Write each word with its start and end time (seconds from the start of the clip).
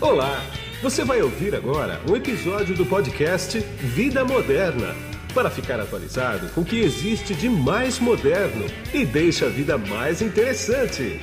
Olá! 0.00 0.40
Você 0.80 1.04
vai 1.04 1.20
ouvir 1.20 1.56
agora 1.56 2.00
um 2.08 2.14
episódio 2.14 2.72
do 2.76 2.86
podcast 2.86 3.58
Vida 3.58 4.24
Moderna 4.24 4.94
para 5.34 5.50
ficar 5.50 5.80
atualizado 5.80 6.48
com 6.54 6.60
o 6.60 6.64
que 6.64 6.78
existe 6.78 7.34
de 7.34 7.48
mais 7.48 7.98
moderno 7.98 8.64
e 8.94 9.04
deixa 9.04 9.46
a 9.46 9.48
vida 9.48 9.76
mais 9.76 10.22
interessante. 10.22 11.18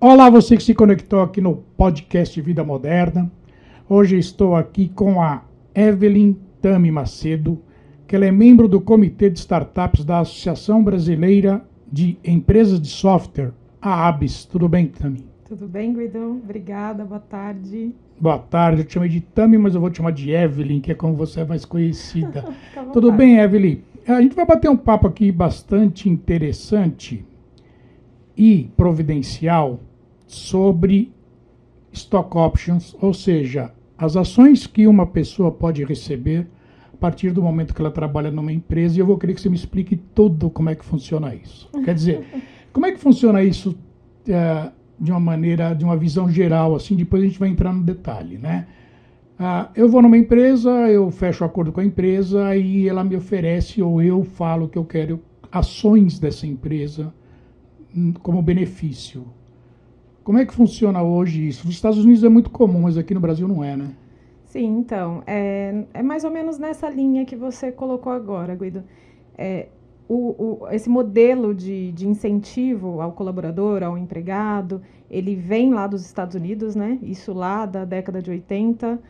Olá, 0.00 0.30
você 0.30 0.56
que 0.56 0.62
se 0.62 0.72
conectou 0.72 1.20
aqui 1.20 1.42
no 1.42 1.56
podcast 1.56 2.40
Vida 2.40 2.64
Moderna. 2.64 3.30
Hoje 3.86 4.16
estou 4.16 4.56
aqui 4.56 4.88
com 4.88 5.20
a 5.20 5.44
Evelyn 5.74 6.34
Tami 6.62 6.90
Macedo, 6.90 7.62
que 8.08 8.16
ela 8.16 8.24
é 8.24 8.30
membro 8.30 8.66
do 8.66 8.80
Comitê 8.80 9.28
de 9.28 9.38
Startups 9.38 10.02
da 10.02 10.20
Associação 10.20 10.82
Brasileira 10.82 11.68
de 11.90 12.18
Empresas 12.24 12.80
de 12.80 12.88
Software, 12.88 13.52
a 13.80 14.08
ABS. 14.08 14.44
Tudo 14.44 14.68
bem, 14.68 14.86
Tami? 14.86 15.24
Tudo 15.44 15.66
bem, 15.66 15.92
Guidão? 15.92 16.40
Obrigada, 16.42 17.04
boa 17.04 17.20
tarde. 17.20 17.92
Boa 18.20 18.38
tarde, 18.38 18.82
eu 18.82 18.84
te 18.84 18.92
chamei 18.94 19.08
de 19.08 19.20
Tami, 19.20 19.58
mas 19.58 19.74
eu 19.74 19.80
vou 19.80 19.90
te 19.90 19.96
chamar 19.96 20.12
de 20.12 20.30
Evelyn, 20.30 20.80
que 20.80 20.92
é 20.92 20.94
como 20.94 21.14
você 21.14 21.40
é 21.40 21.44
mais 21.44 21.64
conhecida. 21.64 22.44
Tudo 22.92 23.10
bem, 23.10 23.38
Evelyn? 23.38 23.80
A 24.06 24.20
gente 24.20 24.36
vai 24.36 24.46
bater 24.46 24.70
um 24.70 24.76
papo 24.76 25.08
aqui 25.08 25.32
bastante 25.32 26.08
interessante 26.08 27.24
e 28.36 28.70
providencial 28.76 29.80
sobre 30.26 31.12
stock 31.92 32.36
options, 32.36 32.96
ou 33.00 33.12
seja, 33.12 33.72
as 33.98 34.16
ações 34.16 34.66
que 34.66 34.86
uma 34.86 35.06
pessoa 35.06 35.50
pode 35.50 35.84
receber 35.84 36.46
partir 37.00 37.32
do 37.32 37.42
momento 37.42 37.74
que 37.74 37.80
ela 37.80 37.90
trabalha 37.90 38.30
numa 38.30 38.52
empresa. 38.52 38.96
E 38.96 39.00
eu 39.00 39.06
vou 39.06 39.18
querer 39.18 39.34
que 39.34 39.40
você 39.40 39.48
me 39.48 39.56
explique 39.56 39.96
tudo 39.96 40.50
como 40.50 40.68
é 40.68 40.74
que 40.74 40.84
funciona 40.84 41.34
isso. 41.34 41.68
Quer 41.84 41.94
dizer, 41.94 42.24
como 42.72 42.86
é 42.86 42.92
que 42.92 42.98
funciona 42.98 43.42
isso 43.42 43.76
é, 44.28 44.70
de 44.98 45.10
uma 45.10 45.18
maneira, 45.18 45.74
de 45.74 45.84
uma 45.84 45.96
visão 45.96 46.30
geral, 46.30 46.74
assim, 46.74 46.94
depois 46.94 47.22
a 47.22 47.26
gente 47.26 47.38
vai 47.38 47.48
entrar 47.48 47.72
no 47.72 47.82
detalhe, 47.82 48.36
né? 48.36 48.66
Ah, 49.38 49.70
eu 49.74 49.88
vou 49.88 50.02
numa 50.02 50.18
empresa, 50.18 50.70
eu 50.90 51.10
fecho 51.10 51.44
acordo 51.44 51.72
com 51.72 51.80
a 51.80 51.84
empresa 51.84 52.54
e 52.54 52.86
ela 52.86 53.02
me 53.02 53.16
oferece, 53.16 53.80
ou 53.80 54.02
eu 54.02 54.22
falo 54.22 54.68
que 54.68 54.76
eu 54.76 54.84
quero 54.84 55.18
ações 55.50 56.18
dessa 56.18 56.46
empresa 56.46 57.12
hum, 57.96 58.12
como 58.22 58.42
benefício. 58.42 59.24
Como 60.22 60.38
é 60.38 60.44
que 60.44 60.52
funciona 60.52 61.02
hoje 61.02 61.48
isso? 61.48 61.66
Nos 61.66 61.74
Estados 61.74 62.04
Unidos 62.04 62.22
é 62.22 62.28
muito 62.28 62.50
comum, 62.50 62.82
mas 62.82 62.98
aqui 62.98 63.14
no 63.14 63.20
Brasil 63.20 63.48
não 63.48 63.64
é, 63.64 63.74
né? 63.74 63.88
Sim, 64.50 64.78
então, 64.78 65.22
é, 65.28 65.84
é 65.94 66.02
mais 66.02 66.24
ou 66.24 66.30
menos 66.30 66.58
nessa 66.58 66.90
linha 66.90 67.24
que 67.24 67.36
você 67.36 67.70
colocou 67.70 68.12
agora, 68.12 68.52
Guido. 68.56 68.82
É, 69.38 69.68
o, 70.08 70.64
o, 70.64 70.68
esse 70.72 70.90
modelo 70.90 71.54
de, 71.54 71.92
de 71.92 72.08
incentivo 72.08 73.00
ao 73.00 73.12
colaborador, 73.12 73.84
ao 73.84 73.96
empregado, 73.96 74.82
ele 75.08 75.36
vem 75.36 75.72
lá 75.72 75.86
dos 75.86 76.04
Estados 76.04 76.34
Unidos, 76.34 76.74
né? 76.74 76.98
Isso 77.00 77.32
lá 77.32 77.64
da 77.64 77.84
década 77.84 78.20
de 78.20 78.28
80. 78.28 79.00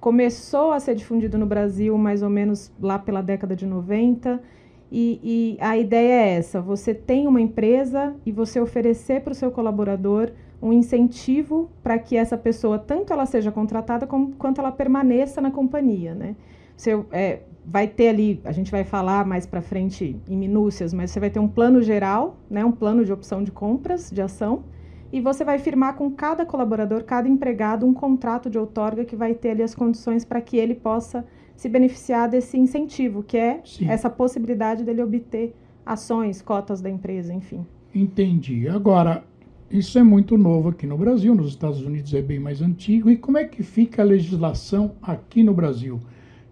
Começou 0.00 0.72
a 0.72 0.80
ser 0.80 0.94
difundido 0.94 1.36
no 1.36 1.44
Brasil 1.44 1.96
mais 1.98 2.22
ou 2.22 2.30
menos 2.30 2.72
lá 2.80 2.98
pela 2.98 3.20
década 3.22 3.54
de 3.54 3.66
90. 3.66 4.42
E, 4.90 5.20
e 5.22 5.62
a 5.62 5.76
ideia 5.76 6.14
é 6.14 6.36
essa: 6.38 6.62
você 6.62 6.94
tem 6.94 7.26
uma 7.26 7.42
empresa 7.42 8.16
e 8.24 8.32
você 8.32 8.58
oferecer 8.58 9.20
para 9.20 9.32
o 9.32 9.36
seu 9.36 9.50
colaborador 9.50 10.32
um 10.60 10.72
incentivo 10.72 11.70
para 11.82 11.98
que 11.98 12.16
essa 12.16 12.36
pessoa, 12.36 12.78
tanto 12.78 13.12
ela 13.12 13.26
seja 13.26 13.52
contratada, 13.52 14.06
como, 14.06 14.34
quanto 14.34 14.60
ela 14.60 14.72
permaneça 14.72 15.40
na 15.40 15.50
companhia, 15.50 16.14
né? 16.14 16.36
Você 16.76 17.04
é, 17.12 17.42
vai 17.64 17.86
ter 17.86 18.08
ali, 18.08 18.40
a 18.44 18.52
gente 18.52 18.70
vai 18.70 18.84
falar 18.84 19.26
mais 19.26 19.46
para 19.46 19.60
frente 19.60 20.16
em 20.28 20.36
minúcias, 20.36 20.92
mas 20.92 21.10
você 21.10 21.20
vai 21.20 21.28
ter 21.28 21.38
um 21.38 21.48
plano 21.48 21.82
geral, 21.82 22.38
né, 22.48 22.64
um 22.64 22.72
plano 22.72 23.04
de 23.04 23.12
opção 23.12 23.42
de 23.42 23.50
compras, 23.50 24.10
de 24.10 24.22
ação, 24.22 24.64
e 25.12 25.20
você 25.20 25.44
vai 25.44 25.58
firmar 25.58 25.94
com 25.94 26.10
cada 26.10 26.44
colaborador, 26.44 27.02
cada 27.04 27.28
empregado, 27.28 27.86
um 27.86 27.94
contrato 27.94 28.48
de 28.48 28.58
outorga 28.58 29.04
que 29.04 29.16
vai 29.16 29.34
ter 29.34 29.50
ali 29.50 29.62
as 29.62 29.74
condições 29.74 30.24
para 30.24 30.40
que 30.40 30.56
ele 30.56 30.74
possa 30.74 31.24
se 31.56 31.68
beneficiar 31.68 32.28
desse 32.28 32.56
incentivo, 32.56 33.22
que 33.22 33.36
é 33.36 33.60
Sim. 33.64 33.88
essa 33.88 34.08
possibilidade 34.08 34.84
dele 34.84 35.02
obter 35.02 35.54
ações, 35.84 36.40
cotas 36.40 36.80
da 36.80 36.88
empresa, 36.88 37.32
enfim. 37.34 37.66
Entendi. 37.94 38.68
Agora, 38.68 39.24
isso 39.70 39.98
é 39.98 40.02
muito 40.02 40.38
novo 40.38 40.70
aqui 40.70 40.86
no 40.86 40.96
Brasil, 40.96 41.34
nos 41.34 41.48
Estados 41.48 41.82
Unidos 41.82 42.14
é 42.14 42.22
bem 42.22 42.38
mais 42.38 42.62
antigo. 42.62 43.10
E 43.10 43.16
como 43.16 43.36
é 43.36 43.44
que 43.44 43.62
fica 43.62 44.02
a 44.02 44.04
legislação 44.04 44.92
aqui 45.02 45.42
no 45.42 45.52
Brasil? 45.52 46.00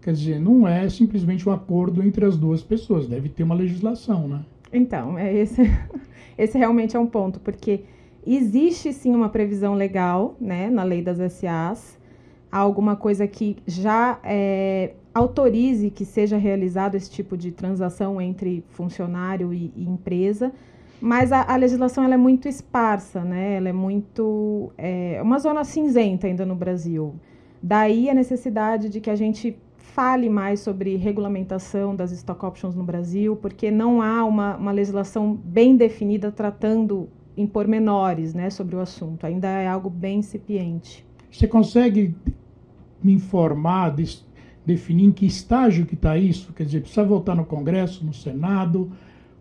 Quer 0.02 0.12
dizer, 0.12 0.40
não 0.40 0.68
é 0.68 0.88
simplesmente 0.88 1.48
um 1.48 1.52
acordo 1.52 2.02
entre 2.02 2.24
as 2.24 2.36
duas 2.36 2.62
pessoas, 2.62 3.08
deve 3.08 3.28
ter 3.28 3.42
uma 3.42 3.54
legislação, 3.54 4.28
né? 4.28 4.44
Então, 4.72 5.18
é 5.18 5.34
esse, 5.34 5.62
esse 6.36 6.58
realmente 6.58 6.96
é 6.96 7.00
um 7.00 7.06
ponto, 7.06 7.40
porque 7.40 7.84
existe 8.26 8.92
sim 8.92 9.14
uma 9.14 9.28
previsão 9.28 9.74
legal 9.74 10.36
né, 10.40 10.68
na 10.68 10.82
lei 10.82 11.02
das 11.02 11.18
SAs, 11.32 11.98
alguma 12.52 12.96
coisa 12.96 13.26
que 13.26 13.56
já 13.66 14.20
é, 14.22 14.92
autorize 15.14 15.90
que 15.90 16.04
seja 16.04 16.36
realizado 16.36 16.94
esse 16.94 17.10
tipo 17.10 17.36
de 17.36 17.50
transação 17.50 18.20
entre 18.20 18.62
funcionário 18.68 19.54
e, 19.54 19.72
e 19.74 19.84
empresa, 19.88 20.52
mas 21.00 21.32
a, 21.32 21.42
a 21.42 21.56
legislação 21.56 22.04
é 22.04 22.16
muito 22.16 22.48
esparsa, 22.48 23.22
né? 23.22 23.56
Ela 23.56 23.68
é 23.68 23.72
muito 23.72 24.72
é 24.78 25.20
uma 25.22 25.38
zona 25.38 25.64
cinzenta 25.64 26.26
ainda 26.26 26.44
no 26.46 26.54
Brasil. 26.54 27.14
Daí 27.62 28.08
a 28.08 28.14
necessidade 28.14 28.88
de 28.88 29.00
que 29.00 29.10
a 29.10 29.16
gente 29.16 29.56
fale 29.76 30.28
mais 30.28 30.60
sobre 30.60 30.96
regulamentação 30.96 31.96
das 31.96 32.12
stock 32.12 32.44
options 32.44 32.74
no 32.74 32.84
Brasil, 32.84 33.34
porque 33.34 33.70
não 33.70 34.02
há 34.02 34.24
uma, 34.24 34.56
uma 34.56 34.70
legislação 34.70 35.34
bem 35.34 35.74
definida 35.74 36.30
tratando 36.30 37.08
em 37.36 37.46
pormenores 37.46 38.34
né, 38.34 38.50
sobre 38.50 38.76
o 38.76 38.80
assunto. 38.80 39.24
Ainda 39.24 39.48
é 39.48 39.66
algo 39.66 39.88
bem 39.88 40.18
incipiente. 40.18 41.04
Você 41.30 41.46
consegue 41.48 42.14
me 43.02 43.12
informar, 43.12 43.94
definir 44.64 45.04
em 45.04 45.12
que 45.12 45.26
estágio 45.26 45.86
que 45.86 45.94
está 45.94 46.16
isso? 46.18 46.52
Quer 46.52 46.64
dizer, 46.64 46.80
precisa 46.80 47.04
voltar 47.04 47.34
no 47.34 47.44
Congresso, 47.44 48.04
no 48.04 48.12
Senado? 48.12 48.92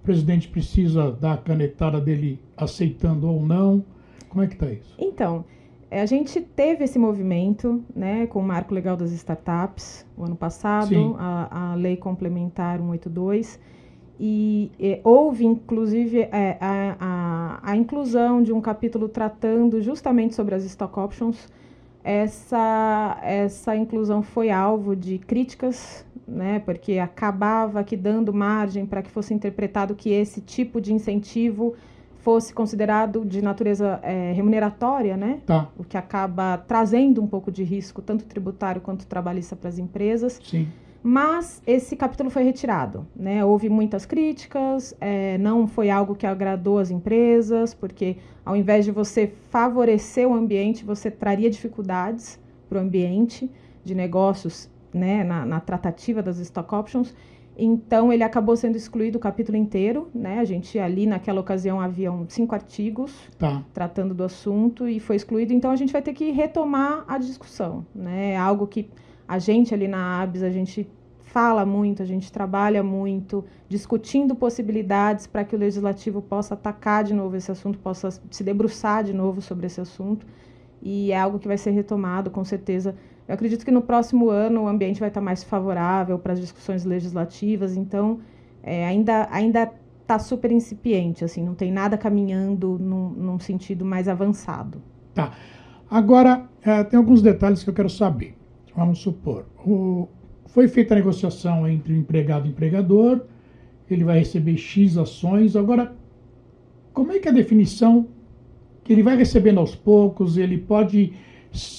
Presidente 0.06 0.48
precisa 0.48 1.12
dar 1.12 1.34
a 1.34 1.38
canetada 1.38 2.00
dele 2.00 2.40
aceitando 2.56 3.28
ou 3.30 3.46
não? 3.46 3.84
Como 4.30 4.44
é 4.44 4.48
que 4.48 4.54
está 4.54 4.68
isso? 4.68 4.96
Então, 4.98 5.44
é, 5.90 6.02
a 6.02 6.06
gente 6.06 6.42
teve 6.42 6.84
esse 6.84 7.00
movimento 7.00 7.84
né, 7.96 8.28
com 8.28 8.40
o 8.40 8.44
Marco 8.44 8.74
Legal 8.74 8.96
das 8.96 9.12
Startups 9.12 10.06
o 10.18 10.24
ano 10.24 10.36
passado, 10.36 11.16
a, 11.18 11.72
a, 11.72 11.76
Lei 11.76 11.98
Complementar 11.98 12.80
182, 12.80 13.60
e, 14.20 14.72
e 14.80 15.00
houve, 15.04 15.46
inclusive, 15.46 16.22
é, 16.22 16.58
a, 16.62 16.96
a, 17.00 17.72
a 17.72 17.76
inclusão 17.76 18.42
de 18.42 18.54
um 18.54 18.62
capítulo 18.62 19.10
tratando 19.10 19.82
justamente 19.82 20.36
sobre 20.36 20.56
as 20.56 20.64
stock 20.64 20.98
options, 21.00 21.50
essa, 22.04 23.20
essa 23.24 23.76
inclusão 23.76 24.22
foi 24.22 24.52
alvo 24.52 24.96
de 24.96 25.18
críticas, 25.18 26.06
né, 26.28 26.60
porque 26.60 27.00
acabava 27.00 27.80
aqui 27.80 27.96
dando 27.96 28.34
margem 28.34 28.86
para 28.86 29.02
que 29.02 29.12
fosse 29.12 29.34
interpretado 29.34 29.96
que 29.96 30.10
esse 30.10 30.42
tipo 30.42 30.82
de 30.82 30.94
incentivo 30.94 31.76
fosse 32.26 32.52
considerado 32.52 33.24
de 33.24 33.40
natureza 33.40 34.00
é, 34.02 34.32
remuneratória, 34.32 35.16
né? 35.16 35.42
Tá. 35.46 35.70
O 35.78 35.84
que 35.84 35.96
acaba 35.96 36.58
trazendo 36.58 37.22
um 37.22 37.28
pouco 37.28 37.52
de 37.52 37.64
risco, 37.64 38.02
tanto 38.02 38.26
tributário 38.26 38.82
quanto 38.82 39.06
trabalhista 39.06 39.56
para 39.56 39.70
as 39.70 39.78
empresas. 39.78 40.42
Sim. 40.44 40.68
Mas 41.04 41.62
esse 41.68 41.96
capítulo 41.96 42.32
foi 42.32 42.42
retirado, 42.42 43.06
né? 43.16 43.46
Houve 43.46 43.70
muitas 43.70 44.08
críticas, 44.08 44.96
é, 45.00 45.38
não 45.38 45.68
foi 45.68 45.92
algo 45.92 46.16
que 46.16 46.26
agradou 46.26 46.80
as 46.80 46.90
empresas, 46.90 47.76
porque 47.76 48.18
ao 48.44 48.56
invés 48.56 48.86
de 48.86 48.92
você 48.92 49.32
favorecer 49.52 50.28
o 50.28 50.34
ambiente, 50.34 50.84
você 50.84 51.12
traria 51.12 51.48
dificuldades 51.48 52.40
para 52.68 52.80
o 52.80 52.82
ambiente 52.82 53.48
de 53.84 53.94
negócios, 53.94 54.68
né? 54.96 55.24
Na, 55.24 55.46
na, 55.46 55.60
tratativa 55.60 56.24
das 56.24 56.40
stock 56.40 56.74
options. 56.74 57.14
Então 57.58 58.12
ele 58.12 58.24
acabou 58.24 58.56
sendo 58.56 58.76
excluído 58.76 59.18
o 59.18 59.22
capítulo 59.22 59.58
inteiro, 59.58 60.10
né? 60.14 60.40
A 60.40 60.46
gente 60.46 60.80
ali 60.80 61.06
naquela 61.06 61.40
ocasião 61.40 61.80
haviam 61.80 62.26
cinco 62.28 62.56
artigos 62.56 63.14
tá. 63.38 63.64
tratando 63.74 64.14
do 64.14 64.24
assunto 64.24 64.88
e 64.88 65.00
foi 65.00 65.16
excluído. 65.16 65.54
Então 65.54 65.72
a 65.72 65.76
gente 65.76 65.94
vai 65.94 66.02
ter 66.02 66.14
que 66.14 66.32
retomar 66.32 67.06
a 67.08 67.18
discussão, 67.18 67.86
né? 67.94 68.32
É 68.32 68.38
algo 68.38 68.68
que 68.68 68.90
a 69.28 69.40
gente 69.40 69.74
ali 69.74 69.88
na 69.88 70.22
ABS, 70.22 70.44
a 70.44 70.50
gente 70.50 70.88
fala 71.20 71.66
muito, 71.66 72.02
a 72.02 72.06
gente 72.06 72.32
trabalha 72.32 72.82
muito, 72.82 73.44
discutindo 73.68 74.36
possibilidades 74.36 75.28
para 75.28 75.44
que 75.44 75.56
o 75.56 75.60
legislativo 75.60 76.22
possa 76.22 76.54
atacar 76.54 77.04
de 77.04 77.14
novo 77.14 77.36
esse 77.36 77.52
assunto, 77.52 77.78
possa 77.80 78.10
se 78.32 78.44
debruçar 78.44 79.04
de 79.04 79.14
novo 79.14 79.42
sobre 79.42 79.66
esse 79.66 79.82
assunto. 79.82 80.26
E 80.82 81.12
é 81.12 81.20
algo 81.20 81.40
que 81.40 81.48
vai 81.48 81.58
ser 81.58 81.72
retomado, 81.72 82.30
com 82.30 82.46
certeza. 82.46 82.96
Eu 83.28 83.34
acredito 83.34 83.66
que 83.66 83.72
no 83.72 83.82
próximo 83.82 84.30
ano 84.30 84.64
o 84.64 84.68
ambiente 84.68 85.00
vai 85.00 85.10
estar 85.10 85.22
mais 85.22 85.44
favorável 85.44 86.20
para 86.20 86.34
as 86.34 86.40
discussões 86.40 86.86
legislativas, 86.86 87.76
então 87.76 88.20
é, 88.62 88.86
ainda 88.86 89.28
ainda 89.32 89.72
está 90.02 90.20
super 90.20 90.52
incipiente, 90.52 91.26
assim, 91.26 91.44
não 91.44 91.56
tem 91.56 91.72
nada 91.72 91.98
caminhando 91.98 92.78
num, 92.80 93.10
num 93.10 93.40
sentido 93.40 93.84
mais 93.84 94.08
avançado. 94.08 94.80
Tá. 95.16 95.34
Agora, 95.90 96.48
é, 96.62 96.84
tem 96.84 96.98
alguns 96.98 97.24
detalhes 97.24 97.64
que 97.64 97.70
eu 97.72 97.74
quero 97.74 97.90
saber. 97.90 98.36
Vamos 98.76 99.00
supor, 99.00 99.46
o, 99.66 100.08
foi 100.46 100.68
feita 100.68 100.94
a 100.94 100.98
negociação 100.98 101.68
entre 101.68 101.94
o 101.94 101.96
empregado 101.96 102.46
e 102.46 102.50
o 102.50 102.52
empregador, 102.52 103.22
ele 103.90 104.04
vai 104.04 104.20
receber 104.20 104.58
X 104.58 104.98
ações. 104.98 105.56
Agora, 105.56 105.96
como 106.94 107.12
é 107.12 107.20
que 107.20 107.28
é 107.28 107.32
a 107.32 107.34
definição 107.34 108.08
que 108.84 108.94
ele 108.94 109.02
vai 109.02 109.18
recebendo 109.18 109.60
aos 109.60 109.76
poucos, 109.76 110.38
ele 110.38 110.58
pode 110.58 111.14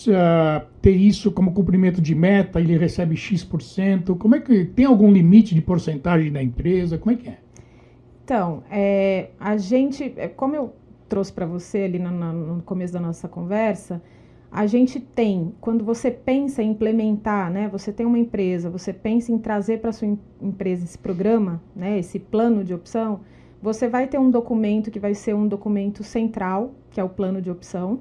uh, 0.06 0.66
ter 0.80 0.92
isso 0.92 1.30
como 1.30 1.52
cumprimento 1.52 2.00
de 2.00 2.14
meta, 2.14 2.60
ele 2.60 2.76
recebe 2.76 3.16
X%, 3.16 4.16
como 4.18 4.34
é 4.34 4.40
que 4.40 4.64
tem 4.64 4.84
algum 4.84 5.10
limite 5.10 5.54
de 5.54 5.60
porcentagem 5.60 6.32
da 6.32 6.42
empresa, 6.42 6.98
como 6.98 7.12
é 7.12 7.16
que 7.16 7.28
é? 7.28 7.38
Então, 8.24 8.64
é, 8.70 9.30
a 9.38 9.56
gente, 9.56 10.12
é, 10.16 10.26
como 10.26 10.56
eu 10.56 10.74
trouxe 11.08 11.32
para 11.32 11.46
você 11.46 11.82
ali 11.82 11.98
no, 11.98 12.10
no, 12.10 12.62
começo 12.62 12.92
da 12.92 13.00
nossa 13.00 13.28
conversa, 13.28 14.02
a 14.50 14.66
gente 14.66 14.98
tem, 14.98 15.54
quando 15.60 15.84
você 15.84 16.10
pensa 16.10 16.62
em 16.62 16.70
implementar, 16.70 17.50
né, 17.50 17.68
você 17.68 17.92
tem 17.92 18.04
uma 18.04 18.18
empresa, 18.18 18.68
você 18.68 18.92
pensa 18.92 19.30
em 19.30 19.38
trazer 19.38 19.80
para 19.80 19.92
sua 19.92 20.08
empresa 20.40 20.84
esse 20.84 20.98
programa, 20.98 21.62
né, 21.74 21.98
esse 21.98 22.18
plano 22.18 22.64
de 22.64 22.74
opção, 22.74 23.20
você 23.62 23.88
vai 23.88 24.06
ter 24.06 24.18
um 24.18 24.30
documento 24.30 24.90
que 24.90 24.98
vai 24.98 25.14
ser 25.14 25.34
um 25.34 25.46
documento 25.46 26.02
central, 26.02 26.74
que 26.90 27.00
é 27.00 27.04
o 27.04 27.08
plano 27.08 27.40
de 27.40 27.50
opção, 27.50 28.00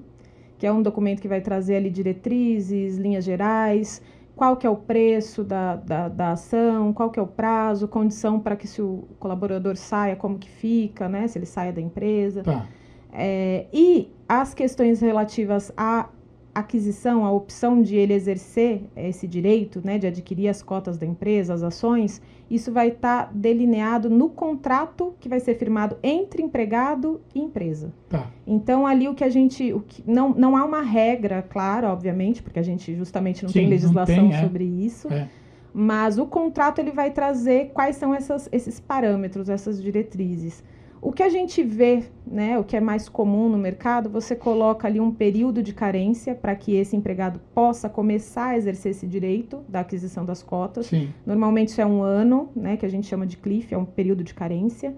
que 0.58 0.66
é 0.66 0.72
um 0.72 0.82
documento 0.82 1.22
que 1.22 1.28
vai 1.28 1.42
trazer 1.42 1.76
ali 1.76 1.90
diretrizes, 1.90 2.98
linhas 2.98 3.24
gerais, 3.24 4.02
qual 4.36 4.58
que 4.58 4.68
é 4.68 4.70
o 4.70 4.76
preço 4.76 5.44
da, 5.44 5.76
da, 5.76 6.10
da 6.10 6.32
ação, 6.32 6.92
qual 6.94 7.10
que 7.10 7.20
é 7.20 7.22
o 7.22 7.28
prazo, 7.28 7.88
condição 7.88 8.40
para 8.40 8.56
que 8.56 8.68
se 8.68 8.82
o 8.82 9.08
colaborador 9.20 9.76
saia, 9.78 10.16
como 10.16 10.38
que 10.38 10.50
fica, 10.50 11.08
né? 11.08 11.28
Se 11.28 11.38
ele 11.38 11.46
saia 11.46 11.72
da 11.72 11.82
empresa. 11.82 12.44
Tá. 12.44 12.68
É, 13.14 13.66
e 13.72 14.12
as 14.28 14.54
questões 14.54 15.00
relativas 15.00 15.72
à 15.78 16.10
aquisição, 16.56 17.26
à 17.26 17.32
opção 17.32 17.82
de 17.82 17.98
ele 17.98 18.14
exercer 18.14 18.82
esse 18.96 19.28
direito, 19.28 19.82
né, 19.84 19.98
de 19.98 20.08
adquirir 20.08 20.48
as 20.48 20.64
cotas 20.64 20.98
da 20.98 21.06
empresa, 21.06 21.54
as 21.54 21.62
ações, 21.62 22.22
isso 22.50 22.72
vai 22.72 22.88
estar 22.88 23.26
tá 23.26 23.32
delineado 23.34 24.10
no 24.10 24.30
contrato 24.30 25.14
que 25.20 25.28
vai 25.28 25.42
ser 25.42 25.56
firmado 25.56 25.98
entre 26.02 26.42
empregado 26.42 27.20
e 27.34 27.42
empresa. 27.42 27.92
Tá. 28.08 28.32
Então, 28.48 28.88
ali 28.88 29.10
o 29.10 29.14
que 29.14 29.24
a 29.24 29.30
gente. 29.30 29.74
O 29.74 29.82
que, 29.82 30.02
não, 30.10 30.34
não 30.34 30.56
há 30.56 30.64
uma 30.64 30.82
regra, 30.82 31.42
claro, 31.42 31.88
obviamente, 31.88 32.42
porque 32.42 32.60
a 32.60 32.64
gente 32.64 32.96
justamente 32.96 33.44
não 33.44 33.50
Sim, 33.50 33.60
tem 33.60 33.70
legislação 33.70 34.16
não 34.16 34.30
tem, 34.30 34.38
é. 34.38 34.42
sobre 34.42 34.64
isso. 34.64 35.12
É. 35.12 35.28
Mas 35.74 36.18
o 36.18 36.26
contrato 36.26 36.80
ele 36.80 36.92
vai 36.92 37.12
trazer 37.12 37.72
quais 37.74 37.98
são 37.98 38.16
essas, 38.16 38.48
esses 38.50 38.80
parâmetros, 38.80 39.50
essas 39.50 39.82
diretrizes. 39.82 40.64
O 41.06 41.12
que 41.12 41.22
a 41.22 41.30
gente 41.30 41.62
vê, 41.62 42.04
né, 42.26 42.58
o 42.58 42.64
que 42.64 42.76
é 42.76 42.80
mais 42.80 43.08
comum 43.08 43.48
no 43.48 43.60
mercado, 43.60 44.10
você 44.10 44.36
coloca 44.36 44.88
ali 44.88 45.00
um 45.00 45.12
período 45.12 45.62
de 45.62 45.72
carência 45.72 46.34
para 46.34 46.56
que 46.56 46.76
esse 46.76 46.96
empregado 46.96 47.40
possa 47.54 47.88
começar 47.88 48.48
a 48.48 48.58
exercer 48.58 48.90
esse 48.90 49.06
direito 49.06 49.64
da 49.70 49.82
aquisição 49.82 50.26
das 50.26 50.42
cotas. 50.42 50.88
Sim. 50.88 51.10
Normalmente 51.24 51.68
isso 51.68 51.80
é 51.80 51.86
um 51.86 52.02
ano, 52.02 52.50
né, 52.56 52.76
que 52.76 52.88
a 52.88 52.90
gente 52.90 53.06
chama 53.06 53.28
de 53.28 53.38
cliff, 53.38 53.72
é 53.72 53.78
um 53.78 53.86
período 53.86 54.24
de 54.24 54.34
carência. 54.34 54.96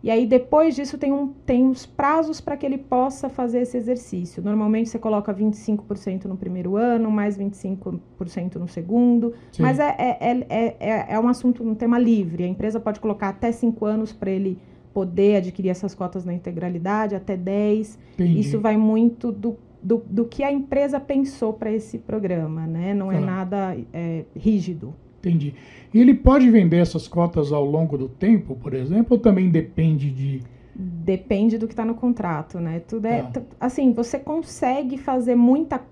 E 0.00 0.12
aí, 0.12 0.28
depois 0.28 0.76
disso, 0.76 0.96
tem, 0.96 1.12
um, 1.12 1.32
tem 1.44 1.68
os 1.68 1.84
prazos 1.84 2.40
para 2.40 2.56
que 2.56 2.64
ele 2.64 2.78
possa 2.78 3.28
fazer 3.28 3.62
esse 3.62 3.76
exercício. 3.76 4.40
Normalmente, 4.40 4.88
você 4.88 4.98
coloca 5.00 5.34
25% 5.34 6.26
no 6.26 6.36
primeiro 6.36 6.76
ano, 6.76 7.10
mais 7.10 7.36
25% 7.36 8.54
no 8.54 8.68
segundo. 8.68 9.34
Sim. 9.50 9.62
Mas 9.62 9.80
é, 9.80 9.96
é, 9.98 10.46
é, 10.48 10.76
é, 10.78 11.06
é 11.14 11.18
um 11.18 11.26
assunto, 11.26 11.64
um 11.64 11.74
tema 11.74 11.98
livre. 11.98 12.44
A 12.44 12.46
empresa 12.46 12.78
pode 12.78 13.00
colocar 13.00 13.30
até 13.30 13.50
5 13.50 13.84
anos 13.84 14.12
para 14.12 14.30
ele 14.30 14.56
poder 14.92 15.36
adquirir 15.36 15.70
essas 15.70 15.94
cotas 15.94 16.24
na 16.24 16.32
integralidade, 16.32 17.14
até 17.14 17.36
10. 17.36 17.98
Entendi. 18.14 18.40
Isso 18.40 18.60
vai 18.60 18.76
muito 18.76 19.30
do, 19.30 19.56
do, 19.82 20.02
do, 20.08 20.24
que 20.24 20.42
a 20.42 20.52
empresa 20.52 20.98
pensou 20.98 21.52
para 21.52 21.70
esse 21.72 21.98
programa, 21.98 22.66
né? 22.66 22.94
Não 22.94 23.12
é 23.12 23.20
nada 23.20 23.76
é, 23.92 24.24
rígido. 24.34 24.94
Entendi. 25.18 25.54
E 25.92 26.00
ele 26.00 26.14
pode 26.14 26.50
vender 26.50 26.78
essas 26.78 27.08
cotas 27.08 27.52
ao 27.52 27.64
longo 27.64 27.96
do 27.98 28.08
tempo, 28.08 28.54
por 28.54 28.74
exemplo, 28.74 29.16
ou 29.16 29.18
também 29.18 29.50
depende 29.50 30.10
de. 30.10 30.42
Depende 30.74 31.58
do 31.58 31.66
que 31.66 31.72
está 31.72 31.84
no 31.84 31.94
contrato, 31.94 32.60
né? 32.60 32.80
Tudo 32.80 33.06
é. 33.06 33.22
Tá. 33.22 33.42
Assim, 33.58 33.92
você 33.92 34.18
consegue 34.18 34.96
fazer 34.96 35.34
muita. 35.34 35.82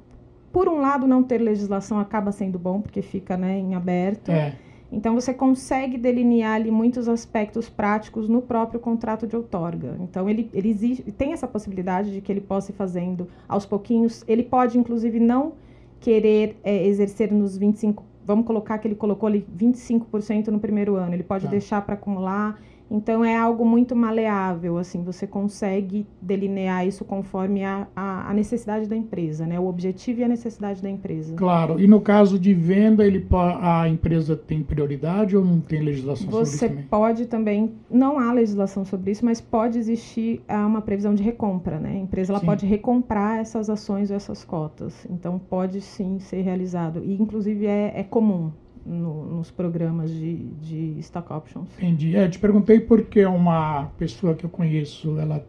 Por 0.53 0.69
um 0.69 0.81
lado, 0.81 1.07
não 1.07 1.23
ter 1.23 1.39
legislação 1.39 1.99
acaba 1.99 2.33
sendo 2.33 2.59
bom, 2.59 2.81
porque 2.81 3.03
fica 3.03 3.37
né, 3.37 3.59
em 3.59 3.75
aberto. 3.75 4.31
É. 4.31 4.55
Então 4.91 5.15
você 5.15 5.35
consegue 5.35 5.99
delinear 5.99 6.55
ali 6.55 6.71
muitos 6.71 7.09
aspectos 7.09 7.69
práticos 7.69 8.29
no 8.29 8.41
próprio 8.41 8.79
contrato 8.79 9.27
de 9.27 9.35
outorga. 9.35 9.97
Então 10.01 10.29
ele, 10.29 10.49
ele 10.55 10.71
exige, 10.71 11.03
tem 11.03 11.33
essa 11.33 11.47
possibilidade 11.47 12.13
de 12.13 12.21
que 12.21 12.31
ele 12.31 12.41
possa 12.41 12.71
ir 12.71 12.75
fazendo 12.75 13.29
aos 13.49 13.67
pouquinhos. 13.67 14.25
Ele 14.29 14.43
pode, 14.43 14.79
inclusive, 14.79 15.19
não 15.19 15.53
querer 16.01 16.57
é, 16.63 16.87
exercer 16.87 17.33
nos 17.33 17.59
25%, 17.59 17.99
vamos 18.25 18.47
colocar 18.47 18.79
que 18.79 18.89
ele 18.89 18.95
colocou 18.95 19.27
ali 19.29 19.47
25% 19.57 20.49
no 20.49 20.61
primeiro 20.61 20.97
ano. 20.97 21.15
Ele 21.15 21.23
pode 21.23 21.45
tá. 21.45 21.51
deixar 21.51 21.81
para 21.83 21.95
acumular 21.95 22.61
então 22.91 23.25
é 23.25 23.37
algo 23.37 23.65
muito 23.65 23.97
maleável, 23.97 24.79
assim, 24.79 25.03
você 25.03 25.27
consegue 25.27 26.07
delinear 26.23 26.87
isso 26.87 27.05
conforme 27.05 27.65
a, 27.65 27.89
a, 27.97 28.31
a, 28.31 28.35
necessidade 28.35 28.89
da 28.89 28.97
empresa, 28.97 29.45
né? 29.45 29.59
O 29.59 29.67
objetivo 29.67 30.21
e 30.21 30.25
a 30.25 30.29
necessidade 30.29 30.81
da 30.81 30.89
empresa. 30.89 31.35
Claro. 31.35 31.81
E 31.81 31.87
no 31.87 32.01
caso 32.01 32.39
de 32.39 32.55
venda, 32.55 33.05
ele 33.05 33.27
a 33.61 33.89
empresa 33.89 34.37
tem 34.37 34.63
prioridade 34.63 35.37
ou 35.37 35.45
não 35.45 35.61
tem 35.61 35.83
legislação 35.83 36.31
você 36.31 36.59
sobre 36.59 36.75
isso? 36.75 36.83
Você 36.83 36.89
pode 36.89 37.27
também, 37.27 37.73
não 37.91 38.19
há 38.19 38.33
legislação 38.33 38.85
sobre 38.85 39.11
isso, 39.11 39.25
mas 39.25 39.41
pode 39.41 39.79
existir 39.79 40.43
ah, 40.47 40.67
uma 40.67 40.81
previsão 40.81 41.15
de 41.15 41.23
recompra, 41.23 41.81
né? 41.81 41.91
A 41.91 41.99
empresa 41.99 42.33
ela 42.33 42.41
pode 42.41 42.65
recomprar 42.67 43.39
essas 43.39 43.69
ações 43.69 44.11
ou 44.11 44.17
essas 44.17 44.45
cotas. 44.45 45.07
Então 45.11 45.39
pode 45.39 45.81
sim 45.81 46.21
ser 46.21 46.43
realizado. 46.43 47.03
E 47.05 47.21
inclusive 47.21 47.67
é, 47.67 47.93
é 47.97 48.05
comum 48.05 48.53
no, 48.87 49.37
nos 49.37 49.51
programas 49.51 50.11
de, 50.11 50.37
de 50.61 50.99
stock 51.01 51.33
options. 51.33 51.69
Entendi. 51.77 52.17
É, 52.17 52.29
te 52.29 52.39
perguntei 52.39 52.81
porque 52.81 53.25
uma 53.27 53.87
pessoa 53.99 54.35
que 54.35 54.45
eu 54.45 54.51
conheço, 54.51 55.19
ela, 55.19 55.45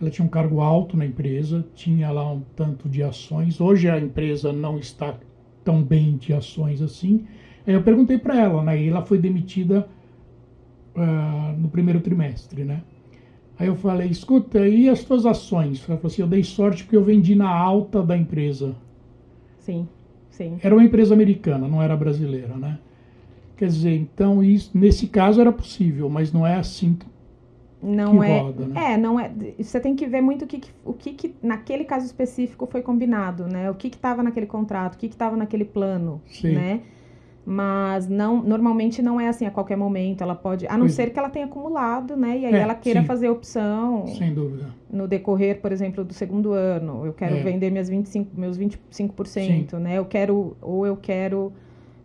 ela 0.00 0.10
tinha 0.10 0.24
um 0.24 0.28
cargo 0.28 0.60
alto 0.60 0.96
na 0.96 1.04
empresa, 1.04 1.64
tinha 1.74 2.10
lá 2.10 2.32
um 2.32 2.40
tanto 2.56 2.88
de 2.88 3.02
ações. 3.02 3.60
Hoje 3.60 3.88
a 3.88 3.98
empresa 3.98 4.52
não 4.52 4.78
está 4.78 5.14
tão 5.62 5.82
bem 5.82 6.16
de 6.16 6.32
ações 6.32 6.80
assim. 6.80 7.26
Aí 7.66 7.74
eu 7.74 7.82
perguntei 7.82 8.18
para 8.18 8.40
ela, 8.40 8.64
né? 8.64 8.82
E 8.82 8.88
ela 8.88 9.02
foi 9.02 9.18
demitida 9.18 9.86
uh, 10.96 11.60
no 11.60 11.68
primeiro 11.68 12.00
trimestre, 12.00 12.64
né? 12.64 12.82
Aí 13.58 13.66
eu 13.66 13.76
falei, 13.76 14.08
escuta, 14.08 14.66
e 14.66 14.88
as 14.88 15.04
tuas 15.04 15.26
ações? 15.26 15.84
Ela 15.86 15.98
falou 15.98 16.10
assim, 16.10 16.22
eu 16.22 16.28
dei 16.28 16.42
sorte 16.42 16.82
porque 16.82 16.96
eu 16.96 17.04
vendi 17.04 17.34
na 17.34 17.50
alta 17.50 18.02
da 18.02 18.16
empresa. 18.16 18.74
Sim. 19.58 19.86
Sim. 20.30 20.58
Era 20.62 20.74
uma 20.74 20.84
empresa 20.84 21.14
americana, 21.14 21.68
não 21.68 21.82
era 21.82 21.96
brasileira, 21.96 22.56
né? 22.56 22.78
Quer 23.56 23.66
dizer, 23.66 23.94
então 23.94 24.42
isso, 24.42 24.70
nesse 24.72 25.06
caso 25.06 25.40
era 25.40 25.52
possível, 25.52 26.08
mas 26.08 26.32
não 26.32 26.46
é 26.46 26.56
assim 26.56 26.96
não 27.82 28.18
que 28.18 28.26
é, 28.26 28.40
roda, 28.40 28.66
né? 28.66 28.92
É, 28.92 28.96
não 28.96 29.18
é. 29.18 29.30
Você 29.58 29.80
tem 29.80 29.94
que 29.94 30.06
ver 30.06 30.20
muito 30.20 30.44
o 30.44 30.48
que, 30.48 30.60
o 30.84 30.92
que, 30.92 31.12
que 31.12 31.34
naquele 31.42 31.84
caso 31.84 32.06
específico 32.06 32.66
foi 32.66 32.82
combinado, 32.82 33.46
né? 33.46 33.70
O 33.70 33.74
que 33.74 33.88
estava 33.88 34.22
naquele 34.22 34.46
contrato, 34.46 34.94
o 34.94 34.98
que 34.98 35.06
estava 35.06 35.36
naquele 35.36 35.64
plano, 35.64 36.20
Sim. 36.26 36.54
né? 36.54 36.80
Mas 37.44 38.06
não, 38.06 38.42
normalmente 38.42 39.00
não 39.00 39.20
é 39.20 39.28
assim 39.28 39.46
a 39.46 39.50
qualquer 39.50 39.76
momento. 39.76 40.22
Ela 40.22 40.34
pode, 40.34 40.66
a 40.66 40.72
não 40.72 40.80
pois 40.80 40.92
é. 40.92 41.04
ser 41.04 41.10
que 41.10 41.18
ela 41.18 41.30
tenha 41.30 41.46
acumulado, 41.46 42.16
né? 42.16 42.38
E 42.38 42.46
aí 42.46 42.54
é, 42.54 42.58
ela 42.58 42.74
queira 42.74 43.00
sim. 43.00 43.06
fazer 43.06 43.28
opção. 43.28 44.06
Sem 44.06 44.34
dúvida. 44.34 44.66
No 44.90 45.08
decorrer, 45.08 45.60
por 45.60 45.72
exemplo, 45.72 46.04
do 46.04 46.12
segundo 46.12 46.52
ano, 46.52 47.06
eu 47.06 47.12
quero 47.12 47.36
é. 47.36 47.42
vender 47.42 47.70
minhas 47.70 47.88
25, 47.88 48.38
meus 48.38 48.58
25%, 48.58 49.26
sim. 49.26 49.66
né? 49.78 49.96
Eu 49.96 50.04
quero 50.04 50.56
ou 50.60 50.86
eu 50.86 50.96
quero 50.96 51.52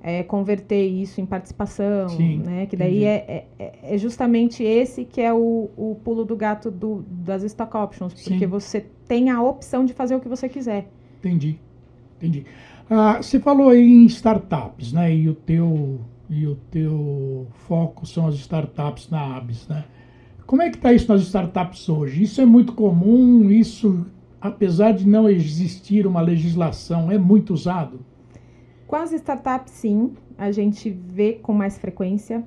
é, 0.05 0.21
converter 0.21 0.85
isso 0.85 1.19
em 1.19 1.25
participação, 1.25 2.09
sim, 2.09 2.37
né? 2.37 2.67
Que 2.67 2.77
daí 2.77 3.05
é, 3.05 3.47
é, 3.57 3.73
é, 3.81 3.97
justamente 3.97 4.63
esse 4.63 5.03
que 5.03 5.19
é 5.19 5.33
o, 5.33 5.71
o 5.75 5.99
pulo 6.03 6.23
do 6.23 6.35
gato 6.35 6.69
do, 6.69 7.03
das 7.09 7.41
stock 7.41 7.75
options, 7.75 8.13
porque 8.13 8.45
você 8.45 8.85
tem 9.07 9.31
a 9.31 9.41
opção 9.41 9.83
de 9.83 9.93
fazer 9.93 10.15
o 10.15 10.19
que 10.19 10.29
você 10.29 10.47
quiser. 10.47 10.87
Entendi, 11.17 11.59
entendi. 12.17 12.45
Ah, 12.89 13.17
você 13.21 13.39
falou 13.39 13.73
em 13.73 14.05
startups, 14.05 14.93
né? 14.93 15.13
E 15.13 15.27
o 15.27 15.33
teu 15.33 15.99
e 16.29 16.47
o 16.47 16.55
teu 16.71 17.47
foco 17.67 18.05
são 18.05 18.27
as 18.27 18.35
startups 18.35 19.09
na 19.09 19.37
Abis, 19.37 19.67
né? 19.67 19.85
Como 20.45 20.61
é 20.61 20.69
que 20.69 20.77
está 20.77 20.93
isso 20.93 21.11
nas 21.11 21.21
startups 21.21 21.87
hoje? 21.89 22.23
Isso 22.23 22.41
é 22.41 22.45
muito 22.45 22.73
comum? 22.73 23.49
Isso, 23.49 24.05
apesar 24.39 24.91
de 24.91 25.07
não 25.07 25.29
existir 25.29 26.05
uma 26.05 26.21
legislação, 26.21 27.11
é 27.11 27.17
muito 27.17 27.53
usado? 27.53 27.99
Com 28.87 28.95
as 28.95 29.11
startups, 29.11 29.73
sim, 29.73 30.13
a 30.37 30.51
gente 30.51 30.89
vê 30.89 31.33
com 31.33 31.53
mais 31.53 31.77
frequência. 31.77 32.43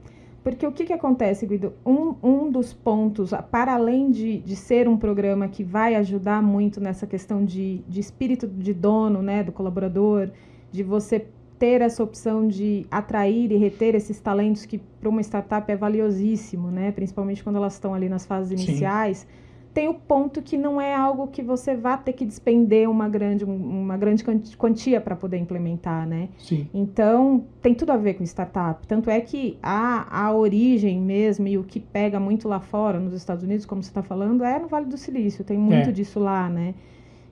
Porque 0.52 0.66
o 0.66 0.72
que, 0.72 0.84
que 0.84 0.92
acontece, 0.92 1.46
Guido? 1.46 1.72
Um, 1.84 2.14
um 2.22 2.50
dos 2.50 2.72
pontos, 2.72 3.30
para 3.50 3.74
além 3.74 4.10
de, 4.10 4.38
de 4.38 4.56
ser 4.56 4.88
um 4.88 4.96
programa 4.96 5.48
que 5.48 5.62
vai 5.62 5.94
ajudar 5.94 6.42
muito 6.42 6.80
nessa 6.80 7.06
questão 7.06 7.44
de, 7.44 7.78
de 7.88 8.00
espírito 8.00 8.46
de 8.46 8.72
dono, 8.72 9.22
né, 9.22 9.42
do 9.42 9.52
colaborador, 9.52 10.30
de 10.70 10.82
você 10.82 11.26
ter 11.58 11.80
essa 11.80 12.02
opção 12.02 12.46
de 12.46 12.86
atrair 12.90 13.50
e 13.50 13.56
reter 13.56 13.94
esses 13.94 14.20
talentos 14.20 14.64
que 14.64 14.78
para 14.78 15.08
uma 15.08 15.20
startup 15.20 15.70
é 15.70 15.76
valiosíssimo, 15.76 16.70
né? 16.70 16.92
principalmente 16.92 17.42
quando 17.42 17.56
elas 17.56 17.74
estão 17.74 17.92
ali 17.92 18.08
nas 18.08 18.24
fases 18.24 18.52
iniciais. 18.52 19.26
Tem 19.72 19.88
o 19.88 19.94
ponto 19.94 20.42
que 20.42 20.56
não 20.56 20.80
é 20.80 20.94
algo 20.94 21.28
que 21.28 21.42
você 21.42 21.76
vá 21.76 21.96
ter 21.96 22.12
que 22.12 22.24
despender 22.24 22.88
uma 22.90 23.08
grande, 23.08 23.44
uma 23.44 23.96
grande 23.96 24.24
quantia 24.56 25.00
para 25.00 25.14
poder 25.14 25.38
implementar, 25.38 26.06
né? 26.06 26.28
Sim. 26.38 26.68
Então, 26.74 27.44
tem 27.62 27.74
tudo 27.74 27.92
a 27.92 27.96
ver 27.96 28.14
com 28.14 28.24
startup. 28.24 28.86
Tanto 28.86 29.08
é 29.10 29.20
que 29.20 29.58
a, 29.62 30.26
a 30.26 30.32
origem 30.32 31.00
mesmo 31.00 31.46
e 31.46 31.56
o 31.56 31.64
que 31.64 31.78
pega 31.78 32.18
muito 32.18 32.48
lá 32.48 32.60
fora, 32.60 32.98
nos 32.98 33.14
Estados 33.14 33.44
Unidos, 33.44 33.66
como 33.66 33.82
você 33.82 33.90
está 33.90 34.02
falando, 34.02 34.42
é 34.42 34.58
no 34.58 34.68
Vale 34.68 34.86
do 34.86 34.96
Silício. 34.96 35.44
Tem 35.44 35.56
muito 35.56 35.90
é. 35.90 35.92
disso 35.92 36.18
lá, 36.18 36.48
né? 36.48 36.74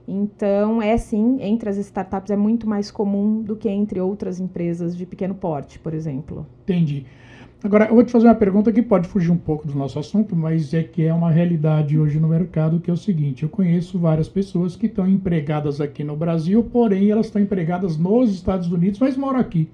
Então, 0.07 0.81
é 0.81 0.97
sim, 0.97 1.37
entre 1.41 1.69
as 1.69 1.75
startups 1.77 2.31
é 2.31 2.37
muito 2.37 2.67
mais 2.67 2.89
comum 2.89 3.41
do 3.41 3.57
que 3.57 3.67
entre 3.67 3.99
outras 3.99 4.39
empresas 4.39 4.95
de 4.95 5.05
pequeno 5.05 5.35
porte, 5.35 5.77
por 5.77 5.93
exemplo. 5.93 6.47
Entendi. 6.63 7.05
Agora, 7.63 7.85
eu 7.85 7.95
vou 7.95 8.03
te 8.03 8.11
fazer 8.11 8.27
uma 8.27 8.35
pergunta 8.35 8.71
que 8.71 8.83
pode 8.83 9.07
fugir 9.07 9.31
um 9.31 9.37
pouco 9.37 9.67
do 9.67 9.75
nosso 9.75 9.97
assunto, 9.97 10.35
mas 10.35 10.73
é 10.75 10.83
que 10.83 11.03
é 11.03 11.13
uma 11.13 11.31
realidade 11.31 11.97
hoje 11.97 12.19
no 12.19 12.27
mercado, 12.27 12.79
que 12.79 12.89
é 12.89 12.93
o 12.93 12.97
seguinte, 12.97 13.41
eu 13.43 13.49
conheço 13.49 13.97
várias 13.97 14.29
pessoas 14.29 14.75
que 14.75 14.85
estão 14.85 15.07
empregadas 15.07 15.81
aqui 15.81 16.03
no 16.03 16.15
Brasil, 16.15 16.63
porém 16.63 17.09
elas 17.09 17.25
estão 17.25 17.41
empregadas 17.41 17.97
nos 17.97 18.31
Estados 18.31 18.71
Unidos, 18.71 18.99
mas 18.99 19.17
moram 19.17 19.39
aqui. 19.39 19.67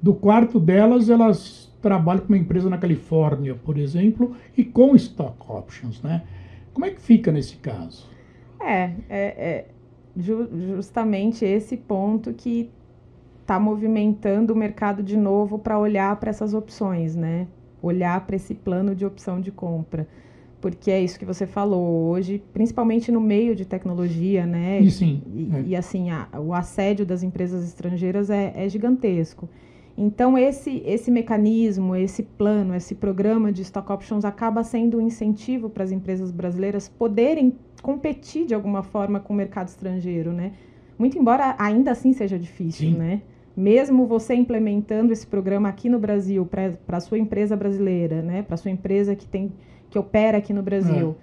Do 0.00 0.14
quarto 0.14 0.60
delas, 0.60 1.10
elas 1.10 1.72
trabalham 1.82 2.22
com 2.22 2.32
uma 2.32 2.38
empresa 2.38 2.70
na 2.70 2.78
Califórnia, 2.78 3.56
por 3.56 3.76
exemplo, 3.78 4.36
e 4.56 4.64
com 4.64 4.94
stock 4.94 5.36
options, 5.48 6.00
né? 6.02 6.22
Como 6.72 6.86
é 6.86 6.90
que 6.90 7.00
fica 7.00 7.32
nesse 7.32 7.56
caso? 7.56 8.08
É, 8.60 8.84
é, 8.84 8.92
é 9.10 9.66
justamente 10.16 11.44
esse 11.44 11.76
ponto 11.76 12.32
que 12.32 12.70
está 13.52 13.60
movimentando 13.60 14.54
o 14.54 14.56
mercado 14.56 15.02
de 15.02 15.14
novo 15.14 15.58
para 15.58 15.78
olhar 15.78 16.16
para 16.16 16.30
essas 16.30 16.54
opções, 16.54 17.14
né? 17.14 17.46
Olhar 17.82 18.24
para 18.26 18.34
esse 18.34 18.54
plano 18.54 18.94
de 18.94 19.04
opção 19.04 19.42
de 19.42 19.52
compra. 19.52 20.08
Porque 20.58 20.90
é 20.90 21.02
isso 21.02 21.18
que 21.18 21.24
você 21.24 21.46
falou 21.46 22.08
hoje, 22.08 22.42
principalmente 22.52 23.12
no 23.12 23.20
meio 23.20 23.54
de 23.54 23.66
tecnologia, 23.66 24.46
né? 24.46 24.80
E 24.80 24.90
sim. 24.90 25.22
E, 25.34 25.50
é. 25.54 25.62
e 25.66 25.76
assim, 25.76 26.10
a, 26.10 26.28
o 26.38 26.54
assédio 26.54 27.04
das 27.04 27.22
empresas 27.22 27.62
estrangeiras 27.62 28.30
é, 28.30 28.54
é 28.56 28.66
gigantesco. 28.68 29.50
Então, 29.98 30.38
esse, 30.38 30.82
esse 30.86 31.10
mecanismo, 31.10 31.94
esse 31.94 32.22
plano, 32.22 32.74
esse 32.74 32.94
programa 32.94 33.52
de 33.52 33.60
stock 33.60 33.92
options 33.92 34.24
acaba 34.24 34.64
sendo 34.64 34.96
um 34.96 35.00
incentivo 35.02 35.68
para 35.68 35.84
as 35.84 35.90
empresas 35.90 36.30
brasileiras 36.30 36.88
poderem 36.88 37.54
competir 37.82 38.46
de 38.46 38.54
alguma 38.54 38.82
forma 38.82 39.20
com 39.20 39.34
o 39.34 39.36
mercado 39.36 39.68
estrangeiro, 39.68 40.32
né? 40.32 40.52
Muito 40.98 41.18
embora 41.18 41.54
ainda 41.58 41.90
assim 41.90 42.14
seja 42.14 42.38
difícil, 42.38 42.90
Sim. 42.90 42.96
né? 42.96 43.20
Mesmo 43.56 44.06
você 44.06 44.34
implementando 44.34 45.12
esse 45.12 45.26
programa 45.26 45.68
aqui 45.68 45.88
no 45.88 45.98
Brasil 45.98 46.46
para 46.46 46.96
a 46.96 47.00
sua 47.00 47.18
empresa 47.18 47.56
brasileira, 47.56 48.22
né, 48.22 48.42
para 48.42 48.54
a 48.54 48.56
sua 48.56 48.70
empresa 48.70 49.14
que 49.14 49.26
tem 49.26 49.52
que 49.90 49.98
opera 49.98 50.38
aqui 50.38 50.54
no 50.54 50.62
Brasil, 50.62 51.14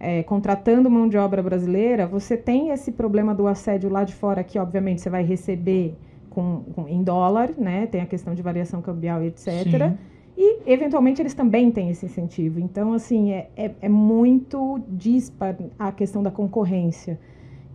é. 0.00 0.18
É, 0.18 0.22
contratando 0.24 0.90
mão 0.90 1.08
de 1.08 1.16
obra 1.16 1.40
brasileira, 1.42 2.06
você 2.06 2.36
tem 2.36 2.70
esse 2.70 2.90
problema 2.90 3.32
do 3.32 3.46
assédio 3.46 3.88
lá 3.88 4.02
de 4.02 4.14
fora 4.14 4.42
que 4.42 4.58
obviamente 4.58 5.00
você 5.00 5.08
vai 5.08 5.22
receber 5.22 5.94
com, 6.28 6.64
com 6.74 6.88
em 6.88 7.02
dólar, 7.04 7.50
né, 7.56 7.86
tem 7.86 8.00
a 8.00 8.06
questão 8.06 8.34
de 8.34 8.42
variação 8.42 8.82
cambial 8.82 9.22
etc. 9.22 9.62
Sim. 9.62 9.96
E, 10.36 10.58
eventualmente, 10.66 11.22
eles 11.22 11.32
também 11.32 11.70
têm 11.70 11.88
esse 11.88 12.04
incentivo. 12.04 12.60
Então, 12.60 12.92
assim, 12.92 13.32
é, 13.32 13.48
é, 13.56 13.70
é 13.80 13.88
muito 13.88 14.80
dispar 14.86 15.56
a 15.78 15.90
questão 15.90 16.22
da 16.22 16.30
concorrência. 16.30 17.18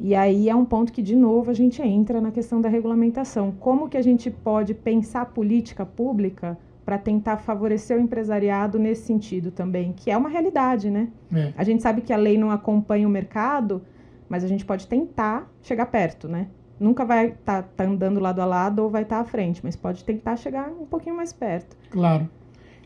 E 0.03 0.15
aí 0.15 0.49
é 0.49 0.55
um 0.55 0.65
ponto 0.65 0.91
que, 0.91 1.01
de 1.01 1.15
novo, 1.15 1.51
a 1.51 1.53
gente 1.53 1.79
entra 1.79 2.19
na 2.19 2.31
questão 2.31 2.59
da 2.59 2.67
regulamentação. 2.67 3.51
Como 3.59 3.87
que 3.87 3.95
a 3.95 4.01
gente 4.01 4.31
pode 4.31 4.73
pensar 4.73 5.27
política 5.27 5.85
pública 5.85 6.57
para 6.83 6.97
tentar 6.97 7.37
favorecer 7.37 7.95
o 7.95 7.99
empresariado 8.01 8.79
nesse 8.79 9.03
sentido 9.03 9.51
também, 9.51 9.93
que 9.93 10.09
é 10.09 10.17
uma 10.17 10.27
realidade, 10.27 10.89
né? 10.89 11.09
É. 11.31 11.53
A 11.55 11.63
gente 11.63 11.83
sabe 11.83 12.01
que 12.01 12.11
a 12.11 12.17
lei 12.17 12.35
não 12.35 12.49
acompanha 12.49 13.07
o 13.07 13.11
mercado, 13.11 13.83
mas 14.27 14.43
a 14.43 14.47
gente 14.47 14.65
pode 14.65 14.87
tentar 14.87 15.47
chegar 15.61 15.85
perto, 15.85 16.27
né? 16.27 16.47
Nunca 16.79 17.05
vai 17.05 17.27
estar 17.27 17.61
tá, 17.61 17.69
tá 17.77 17.83
andando 17.83 18.19
lado 18.19 18.41
a 18.41 18.45
lado 18.45 18.79
ou 18.79 18.89
vai 18.89 19.03
estar 19.03 19.17
tá 19.17 19.21
à 19.21 19.25
frente, 19.25 19.61
mas 19.63 19.75
pode 19.75 20.03
tentar 20.03 20.35
chegar 20.35 20.67
um 20.69 20.87
pouquinho 20.87 21.15
mais 21.15 21.31
perto. 21.31 21.77
Claro. 21.91 22.27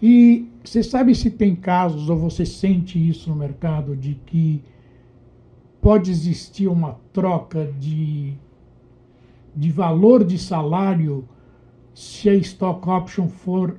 E 0.01 0.49
você 0.61 0.83
sabe 0.83 1.15
se 1.15 1.29
tem 1.29 1.55
casos, 1.55 2.09
ou 2.09 2.17
você 2.17 2.45
sente 2.45 2.99
isso 2.99 3.29
no 3.29 3.35
mercado, 3.37 3.95
de 3.95 4.15
que 4.25 4.61
pode 5.85 6.09
existir 6.09 6.67
uma 6.67 6.99
troca 7.13 7.71
de, 7.79 8.33
de 9.55 9.71
valor 9.71 10.23
de 10.23 10.39
salário 10.39 11.29
se 11.93 12.27
a 12.27 12.33
stock 12.33 12.89
option 12.89 13.27
for 13.27 13.77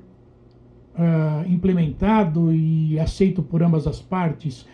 uh, 0.95 1.51
implementado 1.51 2.53
e 2.53 2.97
aceito 2.97 3.43
por 3.43 3.61
ambas 3.61 3.85
as 3.85 4.01
partes. 4.01 4.65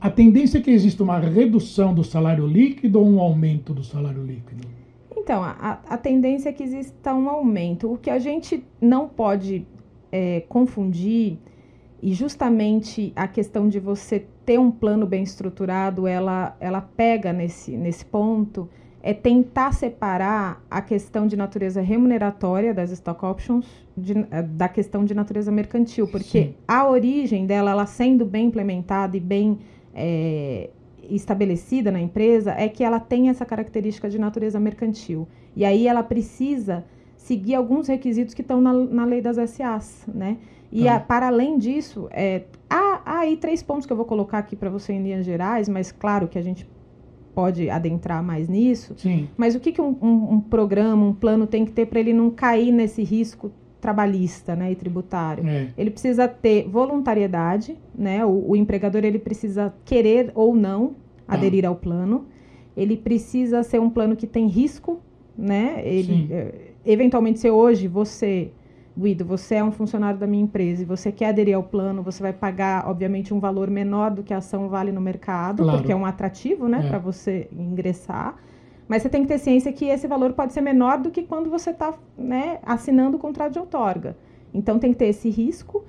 A 0.00 0.08
tendência 0.08 0.56
é 0.56 0.62
que 0.62 0.70
exista 0.70 1.02
uma 1.02 1.18
redução 1.18 1.92
do 1.92 2.02
salário 2.02 2.46
líquido 2.46 2.98
ou 2.98 3.10
um 3.10 3.20
aumento 3.20 3.74
do 3.74 3.84
salário 3.84 4.24
líquido? 4.24 4.66
Então, 5.14 5.44
a, 5.44 5.80
a 5.86 5.98
tendência 5.98 6.48
é 6.48 6.52
que 6.52 6.62
exista 6.62 7.14
um 7.14 7.28
aumento. 7.28 7.92
O 7.92 7.98
que 7.98 8.08
a 8.08 8.18
gente 8.18 8.64
não 8.80 9.06
pode 9.06 9.66
é, 10.10 10.40
confundir, 10.48 11.36
e 12.04 12.12
justamente 12.12 13.12
a 13.16 13.26
questão 13.26 13.66
de 13.66 13.80
você 13.80 14.26
ter 14.44 14.58
um 14.58 14.70
plano 14.70 15.06
bem 15.06 15.22
estruturado, 15.22 16.06
ela, 16.06 16.56
ela 16.60 16.80
pega 16.80 17.32
nesse, 17.32 17.76
nesse 17.76 18.04
ponto, 18.04 18.68
é 19.02 19.12
tentar 19.12 19.72
separar 19.72 20.64
a 20.70 20.80
questão 20.80 21.26
de 21.26 21.36
natureza 21.36 21.80
remuneratória 21.80 22.72
das 22.72 22.90
stock 22.90 23.24
options 23.24 23.66
de, 23.96 24.26
eh, 24.30 24.42
da 24.42 24.68
questão 24.68 25.04
de 25.04 25.14
natureza 25.14 25.52
mercantil, 25.52 26.08
porque 26.08 26.42
Sim. 26.42 26.54
a 26.66 26.88
origem 26.88 27.46
dela, 27.46 27.70
ela 27.70 27.86
sendo 27.86 28.24
bem 28.24 28.46
implementada 28.46 29.16
e 29.16 29.20
bem 29.20 29.58
é, 29.94 30.70
estabelecida 31.10 31.90
na 31.90 32.00
empresa, 32.00 32.52
é 32.52 32.68
que 32.68 32.82
ela 32.82 32.98
tem 32.98 33.28
essa 33.28 33.44
característica 33.44 34.08
de 34.08 34.18
natureza 34.18 34.58
mercantil. 34.58 35.28
E 35.54 35.64
aí 35.64 35.86
ela 35.86 36.02
precisa 36.02 36.84
seguir 37.16 37.54
alguns 37.54 37.88
requisitos 37.88 38.34
que 38.34 38.42
estão 38.42 38.60
na, 38.60 38.72
na 38.72 39.04
lei 39.04 39.20
das 39.20 39.36
SAs, 39.50 40.04
né? 40.08 40.38
E 40.72 40.84
tá. 40.84 40.96
a, 40.96 41.00
para 41.00 41.28
além 41.28 41.58
disso, 41.58 42.08
é, 42.10 42.42
há 42.68 42.83
aí 43.04 43.36
três 43.36 43.62
pontos 43.62 43.86
que 43.86 43.92
eu 43.92 43.96
vou 43.96 44.06
colocar 44.06 44.38
aqui 44.38 44.56
para 44.56 44.70
você 44.70 44.92
em 44.92 45.02
linhas 45.02 45.24
gerais, 45.24 45.68
mas 45.68 45.92
claro 45.92 46.28
que 46.28 46.38
a 46.38 46.42
gente 46.42 46.66
pode 47.34 47.68
adentrar 47.68 48.22
mais 48.22 48.48
nisso. 48.48 48.94
Sim. 48.96 49.28
Mas 49.36 49.54
o 49.54 49.60
que, 49.60 49.72
que 49.72 49.80
um, 49.80 49.96
um, 50.00 50.34
um 50.34 50.40
programa, 50.40 51.04
um 51.04 51.12
plano 51.12 51.46
tem 51.46 51.64
que 51.64 51.72
ter 51.72 51.86
para 51.86 52.00
ele 52.00 52.12
não 52.12 52.30
cair 52.30 52.70
nesse 52.70 53.02
risco 53.02 53.50
trabalhista 53.80 54.54
né, 54.54 54.72
e 54.72 54.76
tributário? 54.76 55.46
É. 55.46 55.68
Ele 55.76 55.90
precisa 55.90 56.28
ter 56.28 56.68
voluntariedade, 56.68 57.76
né? 57.94 58.24
O, 58.24 58.50
o, 58.50 58.56
empregador 58.56 59.04
ele 59.04 59.18
precisa 59.18 59.74
querer 59.84 60.30
ou 60.34 60.54
não 60.54 60.94
aderir 61.26 61.66
ao 61.66 61.74
plano. 61.74 62.26
Ele 62.76 62.96
precisa 62.96 63.62
ser 63.62 63.80
um 63.80 63.90
plano 63.90 64.16
que 64.16 64.26
tem 64.26 64.46
risco, 64.46 65.00
né? 65.36 65.82
Ele, 65.84 66.28
é, 66.30 66.54
eventualmente, 66.86 67.40
se 67.40 67.50
hoje 67.50 67.88
você 67.88 68.52
Guido, 68.96 69.24
você 69.24 69.56
é 69.56 69.64
um 69.64 69.72
funcionário 69.72 70.18
da 70.18 70.26
minha 70.26 70.44
empresa 70.44 70.82
e 70.82 70.84
você 70.84 71.10
quer 71.10 71.30
aderir 71.30 71.56
ao 71.56 71.64
plano, 71.64 72.02
você 72.02 72.22
vai 72.22 72.32
pagar, 72.32 72.88
obviamente, 72.88 73.34
um 73.34 73.40
valor 73.40 73.68
menor 73.68 74.12
do 74.12 74.22
que 74.22 74.32
a 74.32 74.36
ação 74.36 74.68
vale 74.68 74.92
no 74.92 75.00
mercado, 75.00 75.64
claro. 75.64 75.78
porque 75.78 75.92
é 75.92 75.96
um 75.96 76.06
atrativo, 76.06 76.68
né, 76.68 76.82
é. 76.84 76.88
para 76.88 76.98
você 76.98 77.48
ingressar. 77.52 78.36
Mas 78.86 79.02
você 79.02 79.08
tem 79.08 79.22
que 79.22 79.28
ter 79.28 79.38
ciência 79.38 79.72
que 79.72 79.86
esse 79.86 80.06
valor 80.06 80.32
pode 80.32 80.52
ser 80.52 80.60
menor 80.60 80.98
do 80.98 81.10
que 81.10 81.22
quando 81.22 81.50
você 81.50 81.70
está 81.70 81.94
né, 82.16 82.58
assinando 82.62 83.16
o 83.16 83.20
contrato 83.20 83.54
de 83.54 83.58
outorga. 83.58 84.16
Então 84.52 84.78
tem 84.78 84.92
que 84.92 84.98
ter 84.98 85.06
esse 85.06 85.28
risco 85.28 85.84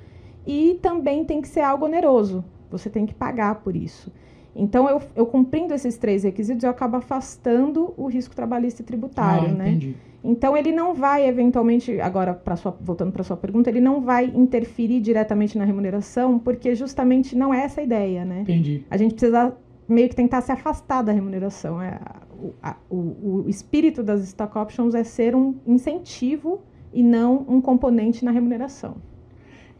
e 0.48 0.80
também 0.82 1.24
tem 1.24 1.42
que 1.42 1.48
ser 1.48 1.62
algo 1.62 1.86
oneroso. 1.86 2.44
Você 2.72 2.90
tem 2.90 3.06
que 3.06 3.14
pagar 3.14 3.56
por 3.56 3.76
isso. 3.76 4.12
Então, 4.56 4.90
eu, 4.90 5.02
eu 5.16 5.26
cumprindo 5.26 5.74
esses 5.74 5.98
três 5.98 6.24
requisitos, 6.24 6.64
eu 6.64 6.70
acabo 6.70 6.96
afastando 6.96 7.94
o 7.98 8.08
risco 8.08 8.36
trabalhista 8.36 8.82
e 8.82 8.86
tributário, 8.86 9.50
ah, 9.50 9.54
né? 9.54 9.70
Entendi. 9.70 9.96
Então 10.28 10.58
ele 10.58 10.72
não 10.72 10.96
vai 10.96 11.28
eventualmente, 11.28 12.02
agora 12.02 12.34
para 12.34 12.56
voltando 12.82 13.12
para 13.12 13.24
sua 13.24 13.38
pergunta, 13.38 13.70
ele 13.70 13.80
não 13.80 14.02
vai 14.02 14.26
interferir 14.26 15.00
diretamente 15.00 15.56
na 15.56 15.64
remuneração, 15.64 16.40
porque 16.40 16.74
justamente 16.74 17.38
não 17.38 17.54
é 17.54 17.64
essa 17.64 17.80
a 17.80 17.84
ideia, 17.84 18.26
né? 18.26 18.42
Entendi. 18.42 18.84
A 18.90 18.98
gente 18.98 19.14
precisa 19.14 19.56
meio 19.88 20.10
que 20.10 20.16
tentar 20.16 20.42
se 20.42 20.52
afastar 20.52 21.04
da 21.04 21.12
remuneração. 21.12 21.80
É, 21.80 22.00
o, 22.42 22.54
a, 22.62 22.76
o, 22.90 23.44
o 23.46 23.46
espírito 23.48 24.02
das 24.02 24.24
stock 24.24 24.58
options 24.58 24.96
é 24.96 25.04
ser 25.04 25.36
um 25.36 25.54
incentivo 25.68 26.60
e 26.92 27.04
não 27.04 27.46
um 27.48 27.62
componente 27.62 28.26
na 28.26 28.32
remuneração. 28.32 28.96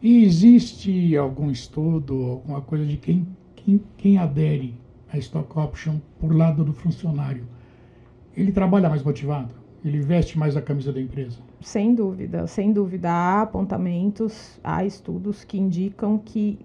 E 0.00 0.22
existe 0.22 1.16
algum 1.16 1.50
estudo, 1.50 2.22
alguma 2.22 2.60
coisa 2.60 2.86
de 2.86 2.96
quem, 2.96 3.26
quem, 3.66 3.82
quem 3.96 4.18
adere 4.18 4.78
à 5.12 5.18
stock 5.18 5.58
option 5.58 5.96
por 6.20 6.34
lado 6.34 6.64
do 6.64 6.72
funcionário? 6.72 7.44
Ele 8.36 8.52
trabalha 8.52 8.88
mais 8.88 9.02
motivado? 9.02 9.52
Ele 9.84 10.00
veste 10.00 10.38
mais 10.38 10.56
a 10.56 10.62
camisa 10.62 10.92
da 10.92 11.00
empresa? 11.00 11.38
Sem 11.60 11.94
dúvida, 11.94 12.46
sem 12.46 12.72
dúvida. 12.72 13.10
Há 13.10 13.42
apontamentos, 13.42 14.60
há 14.62 14.84
estudos 14.84 15.42
que 15.42 15.58
indicam 15.58 16.16
que 16.18 16.60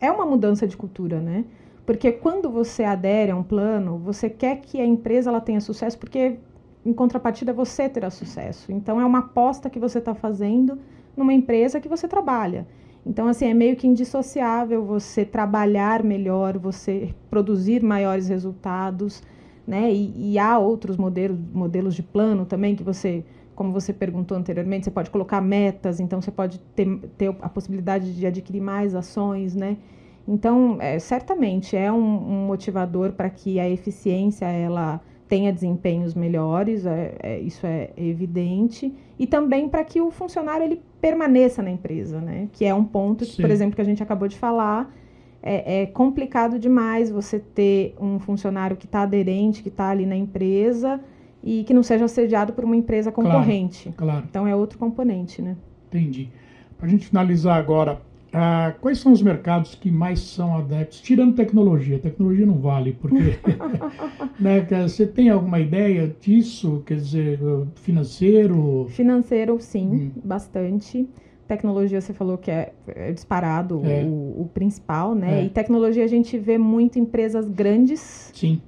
é 0.00 0.10
uma 0.10 0.24
mudança 0.24 0.68
de 0.68 0.76
cultura, 0.76 1.20
né? 1.20 1.44
Porque 1.84 2.12
quando 2.12 2.48
você 2.48 2.84
adere 2.84 3.32
a 3.32 3.36
um 3.36 3.42
plano, 3.42 3.98
você 3.98 4.30
quer 4.30 4.60
que 4.60 4.80
a 4.80 4.86
empresa 4.86 5.30
ela 5.30 5.40
tenha 5.40 5.60
sucesso, 5.60 5.98
porque 5.98 6.38
em 6.86 6.92
contrapartida 6.92 7.52
você 7.52 7.88
terá 7.88 8.10
sucesso. 8.10 8.70
Então 8.70 9.00
é 9.00 9.04
uma 9.04 9.18
aposta 9.18 9.68
que 9.68 9.78
você 9.78 9.98
está 9.98 10.14
fazendo 10.14 10.78
numa 11.16 11.32
empresa 11.32 11.80
que 11.80 11.88
você 11.88 12.06
trabalha. 12.06 12.66
Então, 13.06 13.28
assim, 13.28 13.46
é 13.46 13.54
meio 13.54 13.76
que 13.76 13.86
indissociável 13.86 14.84
você 14.84 15.24
trabalhar 15.24 16.02
melhor, 16.02 16.58
você 16.58 17.14
produzir 17.28 17.82
maiores 17.82 18.28
resultados, 18.28 19.22
né? 19.66 19.92
E, 19.92 20.32
e 20.32 20.38
há 20.38 20.58
outros 20.58 20.96
modelos, 20.96 21.38
modelos 21.52 21.94
de 21.94 22.02
plano 22.02 22.46
também 22.46 22.74
que 22.74 22.82
você 22.82 23.24
como 23.54 23.72
você 23.72 23.92
perguntou 23.92 24.36
anteriormente, 24.36 24.84
você 24.84 24.90
pode 24.90 25.10
colocar 25.10 25.40
metas, 25.40 26.00
então 26.00 26.20
você 26.20 26.30
pode 26.30 26.58
ter, 26.74 26.98
ter 27.16 27.28
a 27.40 27.48
possibilidade 27.48 28.12
de 28.14 28.26
adquirir 28.26 28.60
mais 28.60 28.94
ações, 28.94 29.54
né? 29.54 29.76
Então, 30.26 30.78
é, 30.80 30.98
certamente 30.98 31.76
é 31.76 31.92
um, 31.92 31.96
um 31.96 32.46
motivador 32.46 33.12
para 33.12 33.28
que 33.30 33.60
a 33.60 33.68
eficiência 33.68 34.46
ela 34.46 35.00
tenha 35.28 35.52
desempenhos 35.52 36.14
melhores, 36.14 36.84
é, 36.86 37.14
é, 37.22 37.38
isso 37.40 37.66
é 37.66 37.90
evidente, 37.96 38.94
e 39.18 39.26
também 39.26 39.68
para 39.68 39.82
que 39.84 40.00
o 40.00 40.10
funcionário 40.10 40.64
ele 40.64 40.80
permaneça 41.00 41.62
na 41.62 41.70
empresa, 41.70 42.20
né? 42.20 42.48
Que 42.52 42.64
é 42.64 42.74
um 42.74 42.84
ponto, 42.84 43.24
que, 43.24 43.40
por 43.40 43.50
exemplo, 43.50 43.74
que 43.74 43.80
a 43.80 43.84
gente 43.84 44.02
acabou 44.02 44.28
de 44.28 44.36
falar, 44.36 44.94
é, 45.42 45.82
é 45.82 45.86
complicado 45.86 46.58
demais 46.58 47.10
você 47.10 47.38
ter 47.38 47.94
um 48.00 48.18
funcionário 48.18 48.76
que 48.76 48.86
está 48.86 49.02
aderente, 49.02 49.62
que 49.62 49.68
está 49.68 49.90
ali 49.90 50.06
na 50.06 50.16
empresa 50.16 51.00
e 51.42 51.64
que 51.64 51.74
não 51.74 51.82
seja 51.82 52.06
assediado 52.06 52.52
por 52.52 52.64
uma 52.64 52.76
empresa 52.76 53.12
concorrente. 53.12 53.92
Claro, 53.96 54.12
claro. 54.12 54.26
Então 54.28 54.46
é 54.46 54.56
outro 54.56 54.78
componente, 54.78 55.42
né? 55.42 55.56
Entendi. 55.88 56.30
Para 56.78 56.86
a 56.86 56.90
gente 56.90 57.06
finalizar 57.06 57.58
agora, 57.58 58.00
ah, 58.34 58.74
quais 58.80 58.98
são 58.98 59.12
os 59.12 59.22
mercados 59.22 59.74
que 59.74 59.90
mais 59.90 60.20
são 60.20 60.56
adeptos, 60.56 61.00
tirando 61.00 61.34
tecnologia? 61.34 61.98
Tecnologia 61.98 62.44
não 62.44 62.58
vale, 62.58 62.92
porque 62.92 63.38
né, 64.38 64.66
você 64.86 65.06
tem 65.06 65.30
alguma 65.30 65.60
ideia 65.60 66.14
disso? 66.20 66.82
Quer 66.84 66.96
dizer, 66.96 67.40
financeiro? 67.76 68.86
Financeiro, 68.90 69.58
sim, 69.60 70.12
hum. 70.16 70.20
bastante. 70.24 71.08
Tecnologia, 71.46 72.00
você 72.00 72.12
falou 72.12 72.38
que 72.38 72.50
é, 72.50 72.72
é 72.88 73.12
disparado 73.12 73.82
é. 73.84 74.02
O, 74.02 74.42
o, 74.42 74.50
principal, 74.52 75.14
né? 75.14 75.40
É. 75.40 75.44
E 75.44 75.50
tecnologia 75.50 76.02
a 76.02 76.08
gente 76.08 76.38
vê 76.38 76.58
muito 76.58 76.98
empresas 76.98 77.48
grandes. 77.48 78.30
Sim 78.34 78.60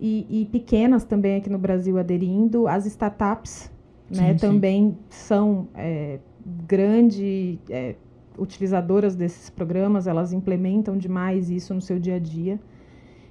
e, 0.00 0.26
e, 0.30 0.44
pequenas 0.46 1.04
também 1.04 1.36
aqui 1.36 1.50
no 1.50 1.58
Brasil 1.58 1.98
aderindo. 1.98 2.68
As 2.68 2.86
startups 2.86 3.70
né, 4.10 4.32
sim, 4.32 4.38
também 4.38 4.98
são 5.08 5.68
é, 5.74 6.18
grandes 6.66 7.58
é, 7.68 7.96
utilizadoras 8.38 9.14
desses 9.14 9.50
programas, 9.50 10.06
elas 10.06 10.32
implementam 10.32 10.96
demais 10.96 11.50
isso 11.50 11.74
no 11.74 11.80
seu 11.80 11.98
dia 11.98 12.16
a 12.16 12.18
dia. 12.18 12.60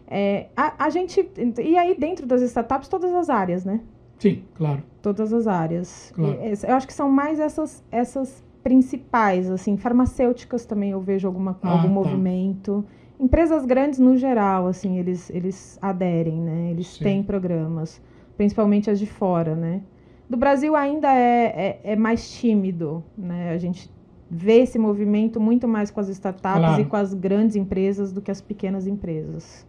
É, 0.07 0.47
a, 0.55 0.85
a, 0.85 0.89
gente. 0.89 1.29
E 1.61 1.77
aí, 1.77 1.95
dentro 1.97 2.25
das 2.25 2.41
startups, 2.41 2.87
todas 2.87 3.13
as 3.13 3.29
áreas, 3.29 3.65
né? 3.65 3.81
Sim, 4.17 4.43
claro. 4.55 4.83
Todas 5.01 5.33
as 5.33 5.47
áreas. 5.47 6.11
Claro. 6.15 6.39
E, 6.41 6.65
eu 6.65 6.75
acho 6.75 6.87
que 6.87 6.93
são 6.93 7.11
mais 7.11 7.39
essas, 7.39 7.83
essas 7.91 8.43
principais, 8.63 9.49
assim, 9.49 9.77
farmacêuticas 9.77 10.65
também 10.65 10.91
eu 10.91 11.01
vejo 11.01 11.27
alguma, 11.27 11.57
ah, 11.61 11.69
algum 11.69 11.87
tá. 11.87 11.93
movimento. 11.93 12.85
Empresas 13.19 13.65
grandes, 13.65 13.99
no 13.99 14.15
geral, 14.15 14.67
assim, 14.67 14.97
eles, 14.97 15.29
eles 15.29 15.77
aderem, 15.81 16.39
né? 16.39 16.71
Eles 16.71 16.87
Sim. 16.87 17.03
têm 17.03 17.23
programas, 17.23 18.01
principalmente 18.35 18.89
as 18.89 18.99
de 18.99 19.05
fora, 19.07 19.55
né? 19.55 19.81
Do 20.29 20.37
Brasil 20.37 20.75
ainda 20.75 21.13
é, 21.13 21.79
é, 21.83 21.91
é, 21.93 21.95
mais 21.95 22.29
tímido, 22.29 23.03
né? 23.17 23.51
A 23.51 23.57
gente 23.57 23.89
vê 24.29 24.61
esse 24.61 24.77
movimento 24.77 25.39
muito 25.39 25.67
mais 25.67 25.89
com 25.89 25.99
as 25.99 26.09
startups 26.09 26.59
claro. 26.59 26.81
e 26.81 26.85
com 26.85 26.95
as 26.95 27.13
grandes 27.13 27.55
empresas 27.55 28.11
do 28.11 28.21
que 28.21 28.31
as 28.31 28.41
pequenas 28.41 28.87
empresas. 28.87 29.65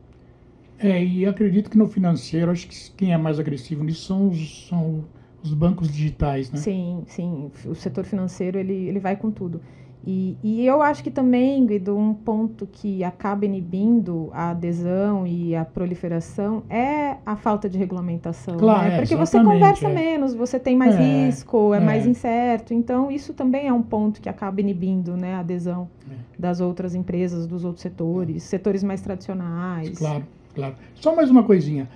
É, 0.78 1.02
e 1.02 1.26
acredito 1.26 1.70
que 1.70 1.76
no 1.76 1.88
financeiro, 1.88 2.50
acho 2.50 2.68
que 2.68 2.90
quem 2.92 3.12
é 3.12 3.18
mais 3.18 3.40
agressivo 3.40 3.82
nisso 3.82 4.06
são 4.06 4.28
os, 4.28 4.68
são 4.68 5.04
os 5.42 5.52
bancos 5.52 5.88
digitais, 5.90 6.50
né? 6.52 6.58
Sim, 6.58 7.02
sim. 7.06 7.50
O 7.66 7.74
setor 7.74 8.04
financeiro, 8.04 8.58
ele, 8.58 8.74
ele 8.74 9.00
vai 9.00 9.16
com 9.16 9.30
tudo. 9.30 9.60
E, 10.06 10.36
e, 10.42 10.64
eu 10.64 10.80
acho 10.80 11.02
que 11.02 11.10
também, 11.10 11.66
Guido, 11.66 11.96
um 11.96 12.14
ponto 12.14 12.66
que 12.66 13.04
acaba 13.04 13.44
inibindo 13.44 14.30
a 14.32 14.50
adesão 14.50 15.26
e 15.26 15.54
a 15.54 15.64
proliferação 15.64 16.62
é 16.70 17.16
a 17.26 17.36
falta 17.36 17.68
de 17.68 17.76
regulamentação. 17.76 18.56
Claro, 18.56 18.88
né? 18.88 18.98
Porque 18.98 19.16
você 19.16 19.42
conversa 19.42 19.86
é. 19.88 19.92
menos, 19.92 20.34
você 20.34 20.58
tem 20.58 20.76
mais 20.76 20.94
é, 20.94 21.26
risco, 21.26 21.74
é, 21.74 21.78
é, 21.78 21.80
mais 21.80 22.06
incerto. 22.06 22.72
Então, 22.72 23.10
isso 23.10 23.34
também 23.34 23.66
é 23.66 23.72
um 23.72 23.82
ponto 23.82 24.20
que 24.20 24.28
acaba 24.28 24.60
inibindo 24.60 25.16
né, 25.16 25.34
a 25.34 25.40
adesão 25.40 25.88
é. 26.10 26.14
das 26.38 26.60
outras 26.60 26.94
empresas, 26.94 27.46
dos 27.46 27.64
outros 27.64 27.82
setores, 27.82 28.42
setores 28.44 28.82
mais 28.82 29.00
tradicionais. 29.00 29.98
Claro, 29.98 30.24
claro. 30.54 30.74
Só 30.94 31.14
mais 31.14 31.30
uma 31.30 31.42
coisinha. 31.42 31.88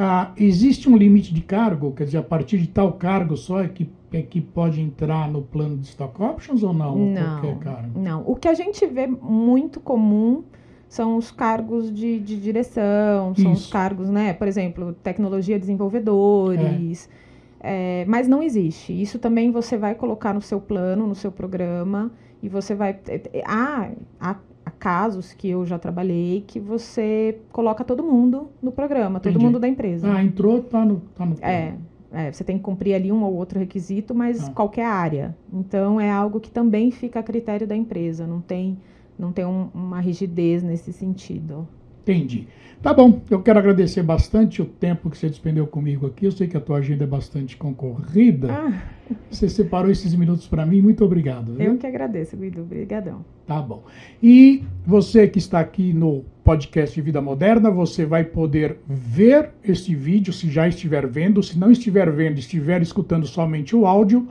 Ah, 0.00 0.30
existe 0.36 0.88
um 0.88 0.96
limite 0.96 1.34
de 1.34 1.40
cargo? 1.40 1.92
Quer 1.92 2.04
dizer, 2.04 2.18
a 2.18 2.22
partir 2.22 2.58
de 2.58 2.68
tal 2.68 2.92
cargo 2.92 3.36
só 3.36 3.60
é 3.60 3.68
que 3.68 3.90
é 4.12 4.22
que 4.22 4.40
pode 4.40 4.80
entrar 4.80 5.28
no 5.28 5.42
plano 5.42 5.76
de 5.76 5.88
stock 5.88 6.22
options 6.22 6.62
ou 6.62 6.72
não? 6.72 6.96
Não, 6.96 7.60
não. 7.94 8.22
O 8.24 8.36
que 8.36 8.48
a 8.48 8.54
gente 8.54 8.86
vê 8.86 9.06
muito 9.06 9.80
comum 9.80 10.44
são 10.88 11.16
os 11.16 11.30
cargos 11.30 11.92
de, 11.92 12.18
de 12.20 12.40
direção, 12.40 13.34
são 13.34 13.52
Isso. 13.52 13.64
os 13.64 13.70
cargos, 13.70 14.08
né? 14.08 14.32
Por 14.32 14.48
exemplo, 14.48 14.94
tecnologia 14.94 15.58
desenvolvedores. 15.58 17.10
É. 17.24 17.28
É, 17.60 18.04
mas 18.06 18.28
não 18.28 18.40
existe. 18.40 18.92
Isso 18.92 19.18
também 19.18 19.50
você 19.50 19.76
vai 19.76 19.94
colocar 19.94 20.32
no 20.32 20.40
seu 20.40 20.60
plano, 20.60 21.06
no 21.06 21.14
seu 21.14 21.32
programa, 21.32 22.12
e 22.40 22.48
você 22.48 22.74
vai. 22.74 22.96
Há, 23.44 23.90
há 24.20 24.36
casos 24.78 25.32
que 25.32 25.48
eu 25.48 25.66
já 25.66 25.78
trabalhei 25.78 26.44
que 26.46 26.60
você 26.60 27.38
coloca 27.52 27.84
todo 27.84 28.02
mundo 28.02 28.48
no 28.62 28.72
programa, 28.72 29.20
todo 29.20 29.40
mundo 29.40 29.58
da 29.58 29.68
empresa. 29.68 30.10
Ah, 30.10 30.22
entrou, 30.22 30.62
tá 30.62 30.84
no, 30.84 31.00
tá 31.14 31.26
no 31.26 31.34
plano. 31.34 31.52
É. 31.52 31.74
É, 32.10 32.32
você 32.32 32.42
tem 32.42 32.56
que 32.56 32.62
cumprir 32.62 32.94
ali 32.94 33.12
um 33.12 33.22
ou 33.22 33.34
outro 33.34 33.58
requisito, 33.58 34.14
mas 34.14 34.48
ah. 34.48 34.52
qualquer 34.52 34.86
área. 34.86 35.36
Então 35.52 36.00
é 36.00 36.10
algo 36.10 36.40
que 36.40 36.50
também 36.50 36.90
fica 36.90 37.20
a 37.20 37.22
critério 37.22 37.66
da 37.66 37.76
empresa, 37.76 38.26
não 38.26 38.40
tem, 38.40 38.78
não 39.18 39.30
tem 39.30 39.44
um, 39.44 39.68
uma 39.74 40.00
rigidez 40.00 40.62
nesse 40.62 40.90
sentido. 40.92 41.68
Entendi. 42.08 42.48
Tá 42.80 42.94
bom, 42.94 43.20
eu 43.28 43.42
quero 43.42 43.58
agradecer 43.58 44.02
bastante 44.02 44.62
o 44.62 44.64
tempo 44.64 45.10
que 45.10 45.18
você 45.18 45.28
despendeu 45.28 45.66
comigo 45.66 46.06
aqui. 46.06 46.24
Eu 46.24 46.32
sei 46.32 46.46
que 46.46 46.56
a 46.56 46.60
tua 46.60 46.78
agenda 46.78 47.04
é 47.04 47.06
bastante 47.06 47.56
concorrida. 47.56 48.48
Ah. 48.50 48.82
Você 49.30 49.48
separou 49.48 49.90
esses 49.90 50.14
minutos 50.14 50.46
para 50.46 50.66
mim, 50.66 50.82
muito 50.82 51.02
obrigado. 51.02 51.54
Viu? 51.54 51.72
Eu 51.72 51.78
que 51.78 51.86
agradeço, 51.86 52.36
Guido. 52.36 52.60
Obrigadão. 52.60 53.24
Tá 53.46 53.60
bom. 53.60 53.82
E 54.22 54.62
você 54.86 55.26
que 55.26 55.38
está 55.38 55.60
aqui 55.60 55.94
no 55.94 56.26
podcast 56.44 57.00
Vida 57.00 57.20
Moderna, 57.20 57.70
você 57.70 58.04
vai 58.04 58.22
poder 58.24 58.76
ver 58.86 59.50
este 59.64 59.94
vídeo, 59.94 60.30
se 60.30 60.50
já 60.50 60.68
estiver 60.68 61.06
vendo. 61.06 61.42
Se 61.42 61.58
não 61.58 61.72
estiver 61.72 62.10
vendo, 62.10 62.38
estiver 62.38 62.82
escutando 62.82 63.26
somente 63.26 63.74
o 63.74 63.86
áudio, 63.86 64.28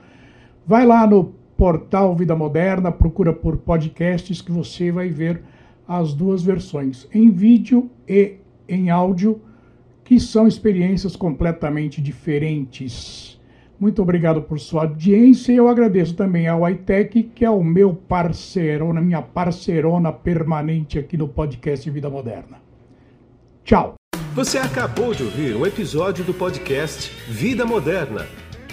vai 0.66 0.86
lá 0.86 1.08
no 1.08 1.34
portal 1.58 2.16
Vida 2.16 2.36
Moderna, 2.36 2.92
procura 2.92 3.34
por 3.34 3.58
podcasts 3.58 4.42
que 4.42 4.52
você 4.52 4.92
vai 4.92 5.10
ver 5.10 5.42
as 5.88 6.14
duas 6.14 6.44
versões, 6.44 7.08
em 7.14 7.30
vídeo 7.30 7.90
e 8.08 8.36
em 8.68 8.90
áudio, 8.90 9.42
que 10.04 10.20
são 10.20 10.48
experiências 10.48 11.16
completamente 11.16 12.02
diferentes. 12.02 13.40
Muito 13.80 14.02
obrigado 14.02 14.42
por 14.42 14.60
sua 14.60 14.82
audiência 14.84 15.52
e 15.52 15.58
eu 15.58 15.68
agradeço 15.68 16.16
também 16.16 16.48
ao 16.48 16.68
iTech, 16.68 17.24
que 17.36 17.46
é 17.46 17.50
o 17.50 17.64
meu 17.64 17.94
parceiro, 17.94 18.90
a 18.90 19.02
minha 19.02 19.22
parceirona 19.22 20.12
permanente 20.12 20.98
aqui 20.98 21.16
no 21.16 21.28
podcast 21.28 21.88
Vida 21.90 22.10
Moderna. 22.10 22.58
Tchau. 23.64 23.94
Você 24.34 24.58
acabou 24.58 25.14
de 25.14 25.24
ouvir 25.24 25.56
um 25.56 25.66
episódio 25.66 26.24
do 26.24 26.34
podcast 26.34 27.12
Vida 27.28 27.66
Moderna. 27.66 28.47